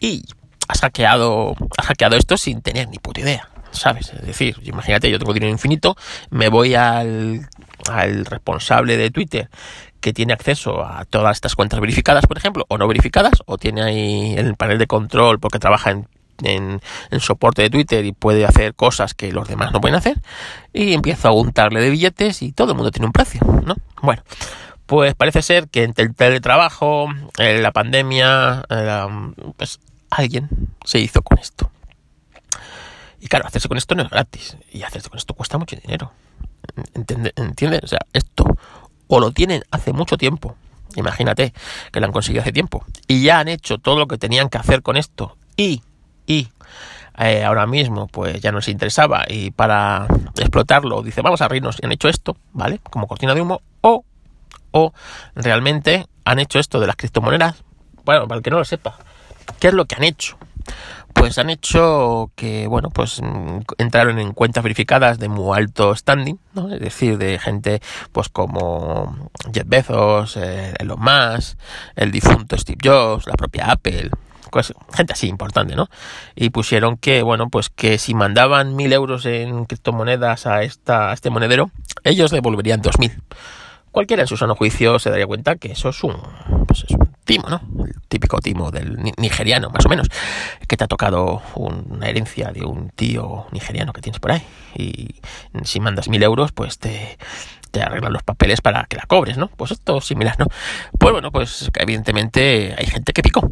y 0.00 0.24
has 0.66 0.80
hackeado, 0.80 1.54
has 1.78 1.86
hackeado 1.86 2.16
esto 2.16 2.36
sin 2.36 2.62
tener 2.62 2.88
ni 2.88 2.98
puta 2.98 3.20
idea. 3.20 3.48
¿Sabes? 3.70 4.12
Es 4.12 4.24
decir, 4.24 4.56
imagínate, 4.62 5.10
yo 5.10 5.18
tengo 5.18 5.32
dinero 5.32 5.50
infinito, 5.50 5.96
me 6.30 6.48
voy 6.48 6.76
al, 6.76 7.48
al 7.90 8.24
responsable 8.24 8.96
de 8.96 9.10
Twitter 9.10 9.50
que 10.00 10.12
tiene 10.12 10.32
acceso 10.32 10.84
a 10.84 11.04
todas 11.04 11.36
estas 11.36 11.56
cuentas 11.56 11.80
verificadas, 11.80 12.26
por 12.26 12.38
ejemplo, 12.38 12.66
o 12.68 12.78
no 12.78 12.86
verificadas, 12.86 13.42
o 13.46 13.56
tiene 13.58 13.82
ahí 13.82 14.34
el 14.36 14.54
panel 14.54 14.78
de 14.78 14.86
control 14.86 15.40
porque 15.40 15.58
trabaja 15.58 15.90
en 15.90 16.06
en, 16.42 16.80
soporte 17.20 17.62
de 17.62 17.70
Twitter 17.70 18.04
y 18.04 18.12
puede 18.12 18.44
hacer 18.44 18.74
cosas 18.74 19.14
que 19.14 19.32
los 19.32 19.48
demás 19.48 19.72
no 19.72 19.80
pueden 19.80 19.96
hacer 19.96 20.20
y 20.72 20.92
empiezo 20.92 21.28
a 21.28 21.32
untarle 21.32 21.80
de 21.80 21.90
billetes 21.90 22.42
y 22.42 22.52
todo 22.52 22.72
el 22.72 22.76
mundo 22.76 22.90
tiene 22.90 23.06
un 23.06 23.12
precio, 23.12 23.40
¿no? 23.64 23.76
Bueno, 24.02 24.22
pues 24.86 25.14
parece 25.14 25.42
ser 25.42 25.68
que 25.68 25.84
entre 25.84 26.04
el 26.04 26.14
teletrabajo, 26.14 27.08
eh, 27.38 27.60
la 27.60 27.72
pandemia, 27.72 28.64
eh, 28.68 29.06
pues 29.56 29.80
alguien 30.10 30.48
se 30.84 30.98
hizo 30.98 31.22
con 31.22 31.38
esto. 31.38 31.70
Y 33.20 33.28
claro, 33.28 33.46
hacerse 33.46 33.68
con 33.68 33.78
esto 33.78 33.94
no 33.94 34.02
es 34.02 34.10
gratis 34.10 34.56
y 34.70 34.82
hacerse 34.82 35.08
con 35.08 35.18
esto 35.18 35.34
cuesta 35.34 35.56
mucho 35.56 35.76
dinero. 35.76 36.12
¿Entiendes? 37.36 37.80
O 37.82 37.86
sea, 37.86 38.00
esto 38.12 38.44
o 39.06 39.20
lo 39.20 39.32
tienen 39.32 39.62
hace 39.70 39.92
mucho 39.92 40.16
tiempo, 40.16 40.56
imagínate 40.96 41.52
que 41.92 42.00
lo 42.00 42.06
han 42.06 42.12
conseguido 42.12 42.42
hace 42.42 42.52
tiempo, 42.52 42.84
y 43.06 43.22
ya 43.22 43.38
han 43.38 43.48
hecho 43.48 43.78
todo 43.78 43.98
lo 43.98 44.06
que 44.06 44.18
tenían 44.18 44.48
que 44.48 44.58
hacer 44.58 44.82
con 44.82 44.96
esto 44.96 45.36
y 45.56 45.82
y 46.26 46.48
eh, 47.18 47.44
ahora 47.44 47.66
mismo 47.66 48.08
pues 48.08 48.40
ya 48.40 48.50
no 48.50 48.60
se 48.60 48.72
interesaba 48.72 49.24
y 49.28 49.52
para 49.52 50.08
explotarlo 50.36 51.00
dice 51.02 51.22
vamos 51.22 51.40
a 51.42 51.48
reírnos 51.48 51.78
y 51.80 51.86
han 51.86 51.92
hecho 51.92 52.08
esto, 52.08 52.36
¿vale? 52.52 52.80
Como 52.90 53.06
cortina 53.06 53.34
de 53.34 53.40
humo 53.40 53.62
o, 53.82 54.04
o 54.72 54.92
realmente 55.36 56.06
han 56.24 56.38
hecho 56.40 56.58
esto 56.58 56.80
de 56.80 56.86
las 56.86 56.96
criptomonedas. 56.96 57.62
Bueno, 58.04 58.26
para 58.26 58.38
el 58.38 58.42
que 58.42 58.50
no 58.50 58.58
lo 58.58 58.64
sepa, 58.64 58.98
¿qué 59.60 59.68
es 59.68 59.74
lo 59.74 59.84
que 59.84 59.94
han 59.94 60.04
hecho? 60.04 60.36
Pues 61.12 61.38
han 61.38 61.48
hecho 61.48 62.32
que, 62.34 62.66
bueno, 62.66 62.90
pues 62.90 63.22
mm, 63.22 63.60
entraron 63.78 64.18
en 64.18 64.32
cuentas 64.32 64.64
verificadas 64.64 65.20
de 65.20 65.28
muy 65.28 65.56
alto 65.56 65.94
standing, 65.94 66.40
¿no? 66.54 66.72
Es 66.72 66.80
decir, 66.80 67.16
de 67.18 67.38
gente 67.38 67.80
pues 68.10 68.28
como 68.28 69.30
Jeff 69.52 69.64
Bezos, 69.66 70.36
eh, 70.36 70.74
Elon 70.78 71.00
Musk, 71.00 71.56
el 71.94 72.10
difunto 72.10 72.58
Steve 72.58 72.78
Jobs, 72.82 73.26
la 73.26 73.34
propia 73.34 73.70
Apple, 73.70 74.10
gente 74.62 75.12
así 75.12 75.28
importante, 75.28 75.76
¿no? 75.76 75.88
Y 76.34 76.50
pusieron 76.50 76.96
que, 76.96 77.22
bueno, 77.22 77.48
pues 77.50 77.70
que 77.70 77.98
si 77.98 78.14
mandaban 78.14 78.76
mil 78.76 78.92
euros 78.92 79.26
en 79.26 79.64
criptomonedas 79.64 80.46
a, 80.46 80.62
esta, 80.62 81.10
a 81.10 81.14
este 81.14 81.30
monedero, 81.30 81.70
ellos 82.04 82.30
devolverían 82.30 82.80
dos 82.80 82.98
mil. 82.98 83.12
Cualquiera 83.90 84.22
en 84.22 84.26
su 84.26 84.36
sano 84.36 84.56
juicio 84.56 84.98
se 84.98 85.08
daría 85.08 85.26
cuenta 85.26 85.54
que 85.54 85.70
eso 85.70 85.90
es 85.90 86.02
un, 86.02 86.16
pues 86.66 86.82
es 86.82 86.90
un 86.90 87.14
timo, 87.24 87.48
¿no? 87.48 87.60
El 87.84 87.94
típico 88.08 88.40
timo 88.40 88.72
del 88.72 88.96
nigeriano, 89.18 89.70
más 89.70 89.86
o 89.86 89.88
menos, 89.88 90.08
que 90.66 90.76
te 90.76 90.82
ha 90.82 90.88
tocado 90.88 91.42
una 91.54 92.08
herencia 92.08 92.50
de 92.50 92.64
un 92.64 92.90
tío 92.90 93.46
nigeriano 93.52 93.92
que 93.92 94.00
tienes 94.00 94.18
por 94.18 94.32
ahí. 94.32 94.42
Y 94.76 95.14
si 95.62 95.78
mandas 95.78 96.08
mil 96.08 96.20
euros, 96.24 96.50
pues 96.50 96.78
te, 96.80 97.16
te 97.70 97.82
arreglan 97.82 98.12
los 98.12 98.24
papeles 98.24 98.60
para 98.60 98.84
que 98.86 98.96
la 98.96 99.04
cobres, 99.06 99.36
¿no? 99.36 99.46
Pues 99.46 99.70
esto 99.70 99.98
es 99.98 100.04
similar, 100.04 100.40
¿no? 100.40 100.46
Pues 100.98 101.12
bueno, 101.12 101.30
pues 101.30 101.70
evidentemente 101.74 102.74
hay 102.76 102.86
gente 102.86 103.12
que 103.12 103.22
picó. 103.22 103.48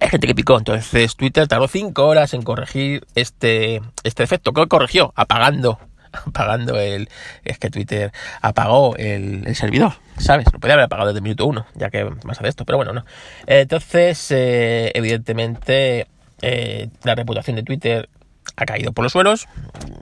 Hay 0.00 0.08
gente 0.08 0.26
que 0.26 0.34
picó, 0.34 0.56
entonces 0.58 1.16
Twitter 1.16 1.48
tardó 1.48 1.66
5 1.66 2.06
horas 2.06 2.32
en 2.34 2.42
corregir 2.42 3.06
este, 3.14 3.82
este 4.04 4.22
defecto. 4.22 4.52
¿Qué 4.52 4.66
corrigió? 4.68 5.12
Apagando, 5.16 5.80
apagando 6.12 6.78
el... 6.78 7.08
Es 7.44 7.58
que 7.58 7.70
Twitter 7.70 8.12
apagó 8.40 8.96
el, 8.96 9.54
servidor, 9.56 9.94
¿sabes? 10.18 10.46
Lo 10.52 10.60
podía 10.60 10.74
haber 10.74 10.84
apagado 10.84 11.08
desde 11.08 11.18
el 11.18 11.24
minuto 11.24 11.46
1, 11.46 11.66
ya 11.74 11.90
que 11.90 12.04
más 12.24 12.38
de 12.38 12.48
esto, 12.48 12.64
pero 12.64 12.76
bueno, 12.78 12.92
no. 12.92 13.04
Entonces, 13.46 14.30
eh, 14.30 14.92
evidentemente, 14.94 16.06
eh, 16.42 16.88
la 17.02 17.14
reputación 17.14 17.56
de 17.56 17.64
Twitter 17.64 18.08
ha 18.56 18.66
caído 18.66 18.92
por 18.92 19.04
los 19.04 19.12
suelos. 19.12 19.48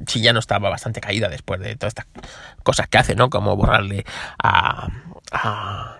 Si 0.06 0.20
ya 0.20 0.32
no 0.32 0.40
estaba 0.40 0.70
bastante 0.70 1.00
caída 1.00 1.28
después 1.28 1.60
de 1.60 1.76
todas 1.76 1.92
estas 1.92 2.06
cosas 2.62 2.88
que 2.88 2.98
hace, 2.98 3.14
¿no? 3.14 3.30
Como 3.30 3.56
borrarle 3.56 4.04
a, 4.42 4.88
a, 5.32 5.98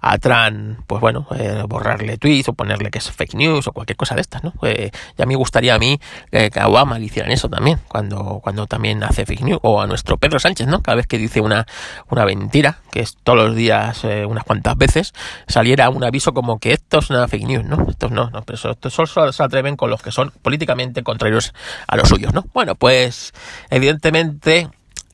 a 0.00 0.18
Tran, 0.18 0.84
pues 0.86 1.00
bueno, 1.00 1.26
eh, 1.36 1.62
borrarle 1.68 2.18
tweets 2.18 2.48
o 2.48 2.52
ponerle 2.52 2.90
que 2.90 2.98
es 2.98 3.10
fake 3.10 3.34
news 3.34 3.66
o 3.66 3.72
cualquier 3.72 3.96
cosa 3.96 4.14
de 4.14 4.20
estas, 4.20 4.44
¿no? 4.44 4.52
Eh, 4.62 4.90
ya 5.16 5.26
me 5.26 5.36
gustaría 5.36 5.74
a 5.74 5.78
mí 5.78 5.98
eh, 6.30 6.50
que 6.50 6.60
a 6.60 6.68
Obama 6.68 6.98
le 6.98 7.06
hicieran 7.06 7.30
eso 7.30 7.48
también, 7.48 7.78
cuando, 7.88 8.40
cuando 8.42 8.66
también 8.66 9.02
hace 9.02 9.26
fake 9.26 9.42
news, 9.42 9.60
o 9.62 9.80
a 9.80 9.86
nuestro 9.86 10.16
Pedro 10.18 10.38
Sánchez, 10.38 10.66
¿no? 10.66 10.82
Cada 10.82 10.96
vez 10.96 11.06
que 11.06 11.18
dice 11.18 11.40
una, 11.40 11.66
una 12.10 12.24
mentira, 12.24 12.78
que 12.90 13.00
es 13.00 13.16
todos 13.22 13.38
los 13.38 13.56
días 13.56 14.04
unas 14.26 14.44
cuantas 14.44 14.76
veces, 14.76 15.12
saliera 15.46 15.88
un 15.90 16.04
aviso 16.04 16.32
como 16.32 16.58
que 16.58 16.72
esto 16.72 16.98
es 16.98 17.10
una 17.10 17.28
fake 17.28 17.46
news, 17.46 17.64
¿no? 17.64 17.86
Estos 17.88 18.10
no, 18.10 18.30
no, 18.30 18.42
pero 18.42 18.56
eso, 18.56 19.06
solo 19.06 19.32
se 19.32 19.42
atreven 19.42 19.76
con 19.76 19.90
los 19.90 20.02
que 20.02 20.12
son 20.12 20.32
políticamente 20.42 21.02
contrarios 21.02 21.52
a 21.86 21.96
los 21.96 22.08
suyos, 22.08 22.32
¿no? 22.32 22.44
Bueno, 22.52 22.74
pues 22.74 23.32
evidentemente 23.70 24.68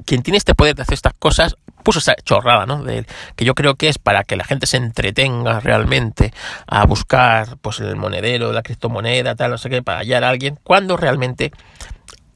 quien 0.05 0.23
tiene 0.23 0.39
este 0.39 0.55
poder 0.55 0.75
de 0.75 0.83
hacer 0.83 0.95
estas 0.95 1.15
cosas 1.15 1.57
puso 1.85 2.01
esa 2.01 2.17
chorrada, 2.17 2.67
¿no? 2.67 2.83
De, 2.83 3.07
que 3.37 3.45
yo 3.45 3.55
creo 3.55 3.77
que 3.77 3.89
es 3.89 3.99
para 3.99 4.25
que 4.25 4.35
la 4.35 4.43
gente 4.43 4.67
se 4.67 4.79
entretenga 4.79 5.61
realmente 5.61 6.33
a 6.67 6.85
buscar, 6.87 7.57
pues, 7.61 7.79
el 7.79 7.95
monedero, 7.95 8.53
la 8.53 8.63
criptomoneda, 8.63 9.37
tal, 9.37 9.53
no 9.53 9.59
sé 9.59 9.71
qué, 9.71 9.83
para 9.83 9.99
hallar 9.99 10.25
a 10.25 10.31
alguien, 10.31 10.59
cuando 10.65 10.97
realmente 10.97 11.53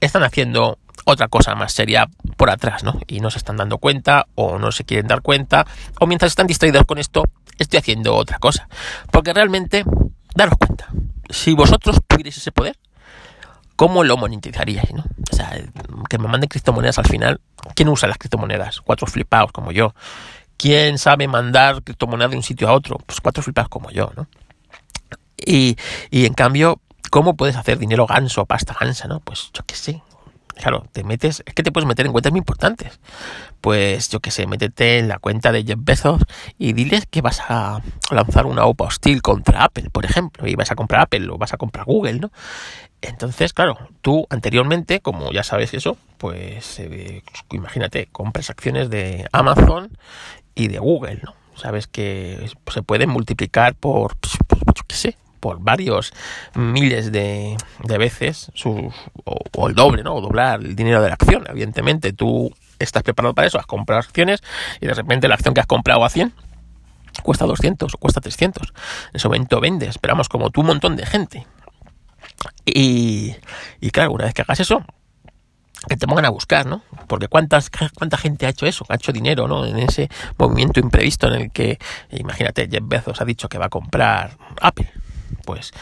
están 0.01 0.23
haciendo 0.23 0.79
otra 1.05 1.29
cosa 1.29 1.55
más 1.55 1.73
seria 1.73 2.09
por 2.37 2.51
atrás, 2.51 2.85
¿no? 2.85 3.01
Y 3.07 3.21
no 3.21 3.31
se 3.31 3.39
están 3.39 3.57
dando 3.57 3.79
cuenta, 3.79 4.27
o 4.35 4.59
no 4.59 4.71
se 4.71 4.85
quieren 4.85 5.09
dar 5.09 5.23
cuenta, 5.23 5.67
o 5.99 6.07
mientras 6.07 6.31
están 6.33 6.47
distraídos 6.47 6.85
con 6.85 6.99
esto, 6.99 7.25
estoy 7.59 7.79
haciendo 7.79 8.15
otra 8.15 8.39
cosa. 8.39 8.69
Porque 9.11 9.33
realmente, 9.33 9.85
daros 10.35 10.55
cuenta, 10.59 10.89
si 11.31 11.55
vosotros 11.55 11.99
tuvierais 12.07 12.37
ese 12.37 12.53
poder, 12.53 12.77
¿cómo 13.79 14.03
lo 14.03 14.17
monetizaríais, 14.17 14.93
no? 14.93 15.05
O 15.31 15.37
sea, 15.37 15.57
que 16.11 16.19
me 16.19 16.27
manden 16.27 16.49
criptomonedas 16.49 16.99
al 16.99 17.07
final. 17.07 17.41
¿Quién 17.77 17.89
usa 17.89 18.09
las 18.09 18.19
criptomonedas? 18.19 18.81
Cuatro 18.81 19.07
flipados 19.07 19.53
como 19.53 19.71
yo. 19.71 19.95
¿Quién 20.57 20.99
sabe 20.99 21.29
mandar 21.29 21.85
criptomonedas 21.85 22.33
de 22.33 22.39
un 22.39 22.43
sitio 22.43 22.69
a 22.69 22.73
otro? 22.73 22.99
Pues 22.99 23.21
cuatro 23.21 23.41
flipados 23.41 23.69
como 23.69 23.93
yo, 23.93 24.11
¿no? 24.17 24.27
Y, 25.37 25.77
y 26.11 26.27
en 26.27 26.35
cambio, 26.35 26.81
¿cómo 27.13 27.37
puedes 27.37 27.55
hacer 27.55 27.79
dinero 27.79 28.05
ganso, 28.05 28.47
pasta 28.47 28.75
gansa, 28.79 29.07
no? 29.07 29.21
Pues 29.21 29.51
yo 29.55 29.63
qué 29.65 29.77
sé, 29.77 30.03
Claro, 30.59 30.85
te 30.91 31.05
metes, 31.05 31.45
es 31.47 31.55
que 31.55 31.63
te 31.63 31.71
puedes 31.71 31.87
meter 31.87 32.05
en 32.05 32.13
cuentas 32.13 32.33
muy 32.33 32.41
importantes. 32.41 32.99
Pues 33.61 34.09
yo 34.09 34.19
qué 34.19 34.33
sé, 34.33 34.47
métete 34.49 34.99
en 34.99 35.07
la 35.07 35.19
cuenta 35.21 35.53
de 35.53 35.63
Jeff 35.63 35.79
Bezos 35.81 36.23
y 36.59 36.73
diles 36.73 37.07
que 37.09 37.23
vas 37.23 37.41
a 37.49 37.81
lanzar 38.11 38.45
una 38.47 38.65
OPA 38.65 38.87
hostil 38.87 39.23
contra 39.23 39.63
Apple, 39.63 39.91
por 39.91 40.05
ejemplo, 40.05 40.49
y 40.49 40.57
vas 40.57 40.73
a 40.73 40.75
comprar 40.75 41.03
Apple 41.03 41.29
o 41.31 41.39
vas 41.39 41.53
a 41.53 41.59
comprar 41.59 41.85
Google, 41.85 42.15
¿no? 42.15 42.33
Entonces, 43.01 43.53
claro, 43.53 43.79
tú 44.03 44.27
anteriormente, 44.31 45.01
como 45.01 45.31
ya 45.31 45.45
sabes 45.45 45.73
eso, 45.75 45.97
pues 46.19 46.81
eh, 46.81 47.23
imagínate, 47.53 48.09
compras 48.11 48.51
acciones 48.51 48.91
de 48.91 49.29
Amazon 49.33 49.97
y 50.55 50.69
de 50.69 50.79
Google, 50.79 51.21
¿no? 51.23 51.35
Sabes 51.55 51.87
que 51.87 52.51
se 52.73 52.83
pueden 52.83 53.11
multiplicar 53.11 53.75
por, 53.75 54.17
pues, 54.17 54.37
pues, 54.47 54.83
qué 54.87 54.97
sé, 54.97 55.17
por 55.41 55.61
varios 55.61 56.13
miles 56.55 57.13
de, 57.13 57.57
veces 57.99 58.51
o, 58.65 59.69
el 59.69 59.75
doble, 59.75 60.03
¿no? 60.03 60.17
O 60.17 60.21
doblar 60.21 60.61
el 60.61 60.75
dinero 60.77 61.01
de 61.01 61.09
la 61.09 61.15
acción. 61.15 61.45
Evidentemente, 61.49 62.13
tú 62.13 62.53
estás 62.79 63.03
preparado 63.03 63.35
para 63.35 63.47
eso, 63.47 63.59
has 63.59 63.67
comprado 63.67 64.01
acciones 64.01 64.41
y 64.81 64.87
de 64.87 64.95
repente 64.95 65.29
la 65.29 65.35
acción 65.35 65.55
que 65.55 65.61
has 65.61 65.67
comprado 65.67 66.05
a 66.05 66.11
100 66.11 66.33
cuesta 67.23 67.45
200 67.45 67.95
o 67.95 67.99
cuesta 67.99 68.21
300. 68.21 68.69
En 68.69 69.17
ese 69.17 69.29
momento 69.29 69.61
vendes, 69.61 69.91
esperamos 69.91 70.29
como 70.29 70.51
tú 70.51 70.61
un 70.61 70.69
montón 70.69 70.97
de 70.97 71.07
gente. 71.07 71.47
Y, 72.65 73.35
y 73.81 73.91
claro, 73.91 74.13
una 74.13 74.25
vez 74.25 74.35
que 74.35 74.43
hagas 74.43 74.61
eso, 74.61 74.85
que 75.89 75.97
te 75.97 76.07
pongan 76.07 76.25
a 76.25 76.31
buscar, 76.31 76.67
¿no? 76.67 76.83
Porque 77.07 77.29
cuántas, 77.29 77.71
cuánta 77.95 78.17
gente 78.17 78.47
ha 78.47 78.51
hecho 78.51 78.67
eso, 78.67 78.85
ha 78.89 78.97
hecho 78.97 79.13
dinero, 79.13 79.49
¿no? 79.49 79.65
En 79.65 79.79
ese 79.79 80.09
movimiento 80.37 80.81
imprevisto 80.81 81.29
en 81.29 81.43
el 81.43 81.51
que, 81.51 81.79
imagínate, 82.11 82.69
Jeff 82.71 82.83
Bezos 82.85 83.21
ha 83.21 83.25
dicho 83.25 83.49
que 83.49 83.59
va 83.59 83.67
a 83.67 83.71
comprar 83.71 84.37
Apple 84.61 84.91
pues, 85.49 85.73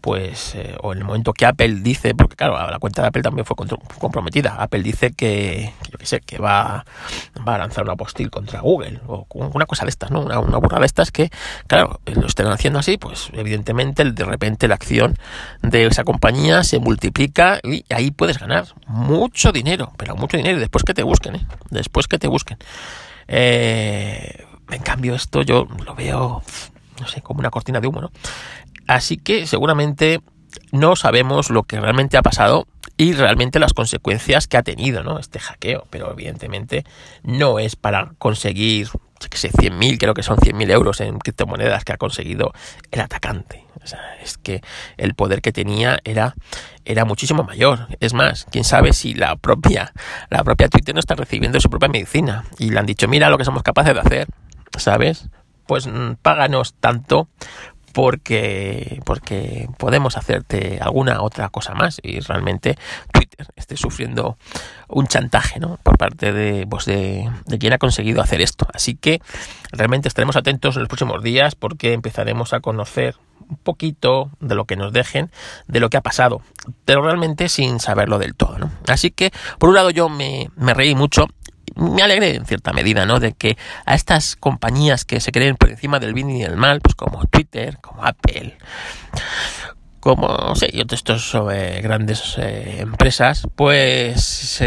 pues 0.00 0.54
eh, 0.54 0.76
o 0.84 0.92
en 0.92 0.98
el 0.98 1.04
momento 1.04 1.32
que 1.32 1.46
Apple 1.46 1.80
dice, 1.80 2.14
porque 2.14 2.36
claro, 2.36 2.54
la 2.70 2.78
cuenta 2.78 3.02
de 3.02 3.08
Apple 3.08 3.22
también 3.22 3.44
fue 3.44 3.56
comprometida, 3.98 4.54
Apple 4.62 4.84
dice 4.84 5.10
que, 5.10 5.72
yo 5.90 5.98
qué 5.98 6.06
sé, 6.06 6.20
que 6.20 6.38
va, 6.38 6.84
va 7.46 7.56
a 7.56 7.58
lanzar 7.58 7.82
una 7.82 7.94
apostil 7.94 8.30
contra 8.30 8.60
Google, 8.60 9.00
o 9.08 9.26
una 9.32 9.66
cosa 9.66 9.84
de 9.84 9.90
estas, 9.90 10.12
¿no? 10.12 10.20
Una, 10.20 10.38
una 10.38 10.78
de 10.78 10.86
estas 10.86 11.10
que, 11.10 11.30
claro, 11.66 11.98
lo 12.06 12.28
estén 12.28 12.46
haciendo 12.46 12.78
así, 12.78 12.98
pues 12.98 13.30
evidentemente 13.32 14.04
de 14.04 14.24
repente 14.24 14.68
la 14.68 14.76
acción 14.76 15.16
de 15.60 15.86
esa 15.86 16.04
compañía 16.04 16.62
se 16.62 16.78
multiplica 16.78 17.58
y 17.64 17.84
ahí 17.92 18.12
puedes 18.12 18.38
ganar 18.38 18.66
mucho 18.86 19.50
dinero, 19.50 19.92
pero 19.96 20.14
mucho 20.14 20.36
dinero, 20.36 20.60
después 20.60 20.84
que 20.84 20.94
te 20.94 21.02
busquen, 21.02 21.34
¿eh? 21.34 21.46
Después 21.70 22.06
que 22.06 22.20
te 22.20 22.28
busquen. 22.28 22.58
Eh, 23.26 24.44
en 24.70 24.82
cambio, 24.82 25.16
esto 25.16 25.42
yo 25.42 25.66
lo 25.84 25.96
veo, 25.96 26.42
no 27.00 27.06
sé, 27.08 27.22
como 27.22 27.40
una 27.40 27.50
cortina 27.50 27.80
de 27.80 27.88
humo, 27.88 28.00
¿no? 28.00 28.12
Así 28.86 29.16
que 29.16 29.46
seguramente 29.46 30.20
no 30.72 30.96
sabemos 30.96 31.50
lo 31.50 31.64
que 31.64 31.80
realmente 31.80 32.16
ha 32.16 32.22
pasado 32.22 32.66
y 32.96 33.12
realmente 33.12 33.58
las 33.58 33.74
consecuencias 33.74 34.46
que 34.46 34.56
ha 34.56 34.62
tenido 34.62 35.02
¿no? 35.02 35.18
este 35.18 35.38
hackeo. 35.38 35.86
Pero 35.90 36.10
evidentemente 36.10 36.84
no 37.22 37.58
es 37.58 37.76
para 37.76 38.12
conseguir, 38.18 38.88
que 39.30 39.36
sé, 39.36 39.50
100.000, 39.50 39.98
creo 39.98 40.14
que 40.14 40.22
son 40.22 40.38
100.000 40.38 40.70
euros 40.70 41.00
en 41.00 41.18
criptomonedas 41.18 41.84
que 41.84 41.92
ha 41.92 41.98
conseguido 41.98 42.52
el 42.90 43.00
atacante. 43.00 43.64
O 43.82 43.86
sea, 43.86 44.16
es 44.20 44.38
que 44.38 44.62
el 44.96 45.14
poder 45.14 45.42
que 45.42 45.52
tenía 45.52 46.00
era, 46.04 46.34
era 46.84 47.04
muchísimo 47.04 47.44
mayor. 47.44 47.86
Es 48.00 48.14
más, 48.14 48.46
quién 48.50 48.64
sabe 48.64 48.92
si 48.92 49.14
la 49.14 49.36
propia, 49.36 49.92
la 50.30 50.42
propia 50.42 50.68
Twitter 50.68 50.94
no 50.94 50.98
está 50.98 51.14
recibiendo 51.14 51.60
su 51.60 51.70
propia 51.70 51.88
medicina 51.88 52.44
y 52.58 52.70
le 52.70 52.78
han 52.78 52.86
dicho, 52.86 53.06
mira 53.06 53.30
lo 53.30 53.38
que 53.38 53.44
somos 53.44 53.62
capaces 53.62 53.94
de 53.94 54.00
hacer, 54.00 54.28
¿sabes? 54.76 55.28
Pues 55.66 55.86
mm, 55.86 56.14
páganos 56.22 56.74
tanto 56.80 57.28
porque, 57.96 59.00
porque 59.06 59.70
podemos 59.78 60.18
hacerte 60.18 60.78
alguna 60.82 61.22
otra 61.22 61.48
cosa 61.48 61.72
más 61.72 61.98
y 62.02 62.20
realmente 62.20 62.76
Twitter 63.10 63.46
esté 63.56 63.78
sufriendo 63.78 64.36
un 64.88 65.06
chantaje 65.06 65.58
¿no? 65.60 65.78
por 65.82 65.96
parte 65.96 66.30
de, 66.30 66.66
pues 66.66 66.84
de, 66.84 67.30
de 67.46 67.58
quien 67.58 67.72
ha 67.72 67.78
conseguido 67.78 68.20
hacer 68.20 68.42
esto. 68.42 68.66
Así 68.74 68.96
que 68.96 69.22
realmente 69.72 70.08
estaremos 70.08 70.36
atentos 70.36 70.76
en 70.76 70.82
los 70.82 70.90
próximos 70.90 71.22
días 71.22 71.54
porque 71.54 71.94
empezaremos 71.94 72.52
a 72.52 72.60
conocer 72.60 73.16
un 73.48 73.56
poquito 73.56 74.30
de 74.40 74.56
lo 74.56 74.66
que 74.66 74.76
nos 74.76 74.92
dejen, 74.92 75.30
de 75.66 75.80
lo 75.80 75.88
que 75.88 75.96
ha 75.96 76.02
pasado, 76.02 76.42
pero 76.84 77.00
realmente 77.00 77.48
sin 77.48 77.80
saberlo 77.80 78.18
del 78.18 78.34
todo. 78.34 78.58
¿no? 78.58 78.70
Así 78.88 79.10
que, 79.10 79.30
por 79.58 79.70
un 79.70 79.74
lado, 79.74 79.88
yo 79.88 80.10
me, 80.10 80.50
me 80.56 80.74
reí 80.74 80.94
mucho 80.94 81.28
me 81.76 82.02
alegré 82.02 82.34
en 82.34 82.46
cierta 82.46 82.72
medida, 82.72 83.06
¿no? 83.06 83.20
De 83.20 83.32
que 83.32 83.56
a 83.84 83.94
estas 83.94 84.36
compañías 84.36 85.04
que 85.04 85.20
se 85.20 85.32
creen 85.32 85.56
por 85.56 85.70
encima 85.70 86.00
del 86.00 86.14
bien 86.14 86.30
y 86.30 86.42
del 86.42 86.56
mal, 86.56 86.80
pues 86.80 86.94
como 86.94 87.24
Twitter, 87.26 87.78
como 87.80 88.04
Apple, 88.04 88.56
como, 90.06 90.54
sé, 90.54 90.70
y 90.72 90.80
estos 90.80 91.36
eh, 91.52 91.80
grandes 91.82 92.36
eh, 92.38 92.76
empresas, 92.78 93.48
pues 93.56 94.62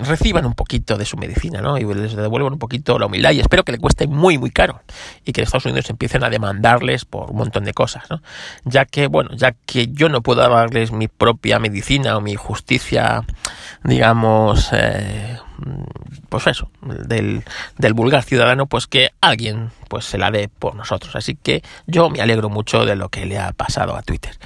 reciban 0.00 0.46
un 0.46 0.54
poquito 0.54 0.96
de 0.96 1.04
su 1.04 1.18
medicina, 1.18 1.60
¿no? 1.60 1.76
Y 1.76 1.84
les 1.94 2.16
devuelvan 2.16 2.54
un 2.54 2.58
poquito 2.58 2.98
la 2.98 3.06
humildad 3.06 3.32
y 3.32 3.40
espero 3.40 3.62
que 3.62 3.72
le 3.72 3.78
cueste 3.78 4.06
muy, 4.06 4.38
muy 4.38 4.50
caro 4.50 4.80
y 5.26 5.32
que 5.32 5.42
Estados 5.42 5.66
Unidos 5.66 5.90
empiecen 5.90 6.24
a 6.24 6.30
demandarles 6.30 7.04
por 7.04 7.30
un 7.30 7.36
montón 7.36 7.64
de 7.64 7.74
cosas, 7.74 8.04
¿no? 8.08 8.22
Ya 8.64 8.86
que, 8.86 9.06
bueno, 9.06 9.30
ya 9.34 9.54
que 9.66 9.88
yo 9.88 10.08
no 10.08 10.22
puedo 10.22 10.48
darles 10.48 10.92
mi 10.92 11.08
propia 11.08 11.58
medicina 11.58 12.16
o 12.16 12.22
mi 12.22 12.36
justicia, 12.36 13.22
digamos, 13.84 14.70
eh, 14.72 15.36
pues 16.28 16.46
eso, 16.46 16.70
del, 16.82 17.44
del, 17.78 17.94
vulgar 17.94 18.22
ciudadano, 18.22 18.66
pues 18.66 18.86
que 18.86 19.10
alguien 19.20 19.70
pues 19.88 20.04
se 20.04 20.18
la 20.18 20.30
dé 20.30 20.48
por 20.48 20.74
nosotros. 20.74 21.16
Así 21.16 21.36
que 21.36 21.62
yo 21.86 22.10
me 22.10 22.20
alegro 22.20 22.48
mucho 22.48 22.84
de 22.84 22.96
lo 22.96 23.08
que 23.08 23.26
le 23.26 23.38
ha 23.38 23.52
pasado 23.52 23.96
a 23.96 24.02
Twitter. 24.02 24.36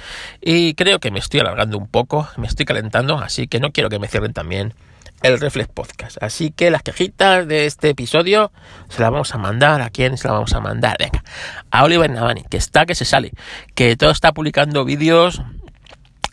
Y 0.41 0.73
creo 0.75 0.99
que 0.99 1.11
me 1.11 1.19
estoy 1.19 1.39
alargando 1.39 1.77
un 1.77 1.87
poco, 1.87 2.27
me 2.37 2.47
estoy 2.47 2.65
calentando, 2.65 3.17
así 3.19 3.47
que 3.47 3.59
no 3.59 3.71
quiero 3.71 3.89
que 3.89 3.99
me 3.99 4.07
cierren 4.07 4.33
también 4.33 4.73
el 5.21 5.39
Reflex 5.39 5.69
Podcast. 5.69 6.21
Así 6.21 6.51
que 6.51 6.71
las 6.71 6.83
quejitas 6.83 7.47
de 7.47 7.65
este 7.65 7.89
episodio 7.89 8.51
se 8.89 9.01
las 9.01 9.11
vamos 9.11 9.33
a 9.33 9.37
mandar. 9.37 9.81
¿A 9.81 9.89
quién 9.89 10.17
se 10.17 10.27
las 10.27 10.33
vamos 10.33 10.53
a 10.53 10.59
mandar? 10.59 10.97
Venga, 10.99 11.23
a 11.69 11.83
Oliver 11.83 12.09
Navani, 12.09 12.43
que 12.49 12.57
está 12.57 12.85
que 12.85 12.95
se 12.95 13.05
sale, 13.05 13.31
que 13.75 13.95
todo 13.95 14.11
está 14.11 14.31
publicando 14.33 14.85
vídeos 14.85 15.41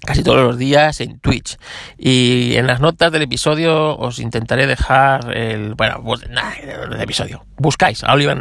casi 0.04 0.22
todos 0.22 0.38
los 0.38 0.58
días 0.58 1.00
en 1.00 1.18
Twitch. 1.20 1.56
Y 1.96 2.56
en 2.56 2.66
las 2.66 2.80
notas 2.80 3.12
del 3.12 3.22
episodio 3.22 3.96
os 3.96 4.18
intentaré 4.18 4.66
dejar 4.66 5.36
el. 5.36 5.74
Bueno, 5.74 6.02
pues 6.04 6.22
el 6.22 7.00
episodio. 7.00 7.44
Buscáis 7.56 8.04
a 8.04 8.12
Oliver, 8.12 8.36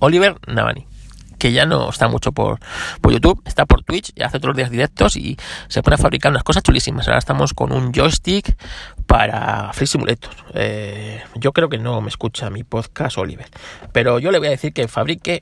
Oliver 0.00 0.36
Navani 0.46 0.86
que 1.44 1.52
ya 1.52 1.66
no 1.66 1.90
está 1.90 2.08
mucho 2.08 2.32
por, 2.32 2.58
por 3.02 3.12
YouTube, 3.12 3.42
está 3.44 3.66
por 3.66 3.82
Twitch 3.82 4.12
y 4.14 4.22
hace 4.22 4.38
todos 4.38 4.50
los 4.50 4.56
días 4.56 4.70
directos 4.70 5.14
y 5.14 5.36
se 5.68 5.82
pone 5.82 5.96
a 5.96 5.98
fabricar 5.98 6.30
unas 6.30 6.42
cosas 6.42 6.62
chulísimas. 6.62 7.06
Ahora 7.06 7.18
estamos 7.18 7.52
con 7.52 7.70
un 7.70 7.92
joystick 7.92 8.56
para 9.06 9.70
Free 9.74 9.86
Simulator. 9.86 10.30
Eh, 10.54 11.22
yo 11.34 11.52
creo 11.52 11.68
que 11.68 11.76
no 11.76 12.00
me 12.00 12.08
escucha 12.08 12.48
mi 12.48 12.64
podcast 12.64 13.18
Oliver, 13.18 13.50
pero 13.92 14.18
yo 14.20 14.30
le 14.30 14.38
voy 14.38 14.48
a 14.48 14.52
decir 14.52 14.72
que 14.72 14.88
fabrique 14.88 15.40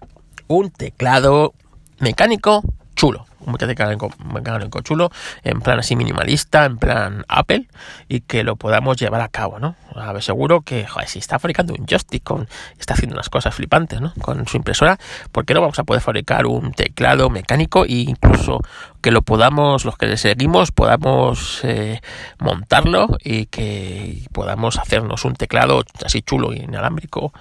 un 0.49 0.73
teclado 0.73 1.55
mecánico 2.01 2.65
chulo 2.97 3.27
un 3.47 4.33
mecánico 4.33 4.81
chulo, 4.81 5.11
en 5.43 5.61
plan 5.61 5.79
así 5.79 5.97
minimalista, 5.97 6.65
en 6.65 6.79
plan 6.79 7.25
Apple, 7.29 7.69
y 8.09 8.21
que 8.21 8.45
lo 8.45 8.57
podamos 8.57 8.97
llevar 8.97 9.21
a 9.21 9.29
cabo, 9.29 9.59
¿no? 9.59 9.77
A 9.95 10.13
ver, 10.13 10.23
seguro 10.23 10.63
que, 10.63 10.87
si 11.07 11.19
está 11.19 11.39
fabricando 11.39 11.75
un 11.75 11.87
joystick, 11.87 12.23
con, 12.23 12.49
está 12.79 12.95
haciendo 12.95 13.15
unas 13.15 13.29
cosas 13.29 13.55
flipantes, 13.55 14.01
¿no? 14.01 14.13
Con 14.21 14.47
su 14.47 14.57
impresora, 14.57 14.99
¿por 15.31 15.45
qué 15.45 15.55
no 15.55 15.61
vamos 15.61 15.79
a 15.79 15.85
poder 15.85 16.03
fabricar 16.03 16.47
un 16.47 16.73
teclado 16.73 17.31
mecánico 17.31 17.85
e 17.85 18.05
incluso 18.09 18.61
que 19.03 19.11
lo 19.11 19.23
podamos, 19.23 19.85
los 19.85 19.99
que 19.99 20.07
le 20.07 20.17
seguimos, 20.17 20.71
podamos 20.71 21.61
eh, 21.65 22.01
montarlo 22.39 23.19
y 23.23 23.47
que 23.47 24.23
podamos 24.33 24.79
hacernos 24.79 25.25
un 25.25 25.35
teclado 25.35 25.83
así 26.05 26.23
chulo 26.23 26.53
inalámbrico 26.53 27.33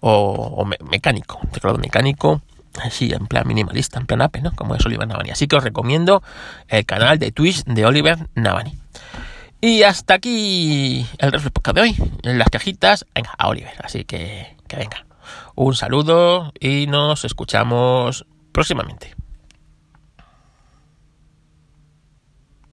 o, 0.00 0.64
mecánico, 0.90 1.38
un 1.42 1.50
teclado 1.50 1.78
mecánico 1.78 2.40
Sí, 2.90 3.12
en 3.12 3.26
plan 3.26 3.46
minimalista, 3.46 3.98
en 3.98 4.06
plan 4.06 4.22
ape, 4.22 4.40
¿no? 4.40 4.52
Como 4.52 4.74
es 4.74 4.84
Oliver 4.86 5.06
Navani. 5.06 5.30
Así 5.30 5.46
que 5.46 5.56
os 5.56 5.64
recomiendo 5.64 6.22
el 6.68 6.86
canal 6.86 7.18
de 7.18 7.32
Twitch 7.32 7.64
de 7.64 7.84
Oliver 7.84 8.28
Navani. 8.34 8.76
Y 9.60 9.82
hasta 9.82 10.14
aquí 10.14 11.06
el 11.18 11.32
reflejo 11.32 11.72
de 11.74 11.80
hoy. 11.80 11.96
En 12.22 12.38
las 12.38 12.48
cajitas, 12.48 13.04
venga, 13.14 13.34
a 13.36 13.48
Oliver. 13.48 13.74
Así 13.82 14.04
que, 14.04 14.56
que 14.66 14.76
venga. 14.76 15.04
Un 15.54 15.74
saludo 15.74 16.52
y 16.58 16.86
nos 16.86 17.24
escuchamos 17.24 18.24
próximamente. 18.52 19.14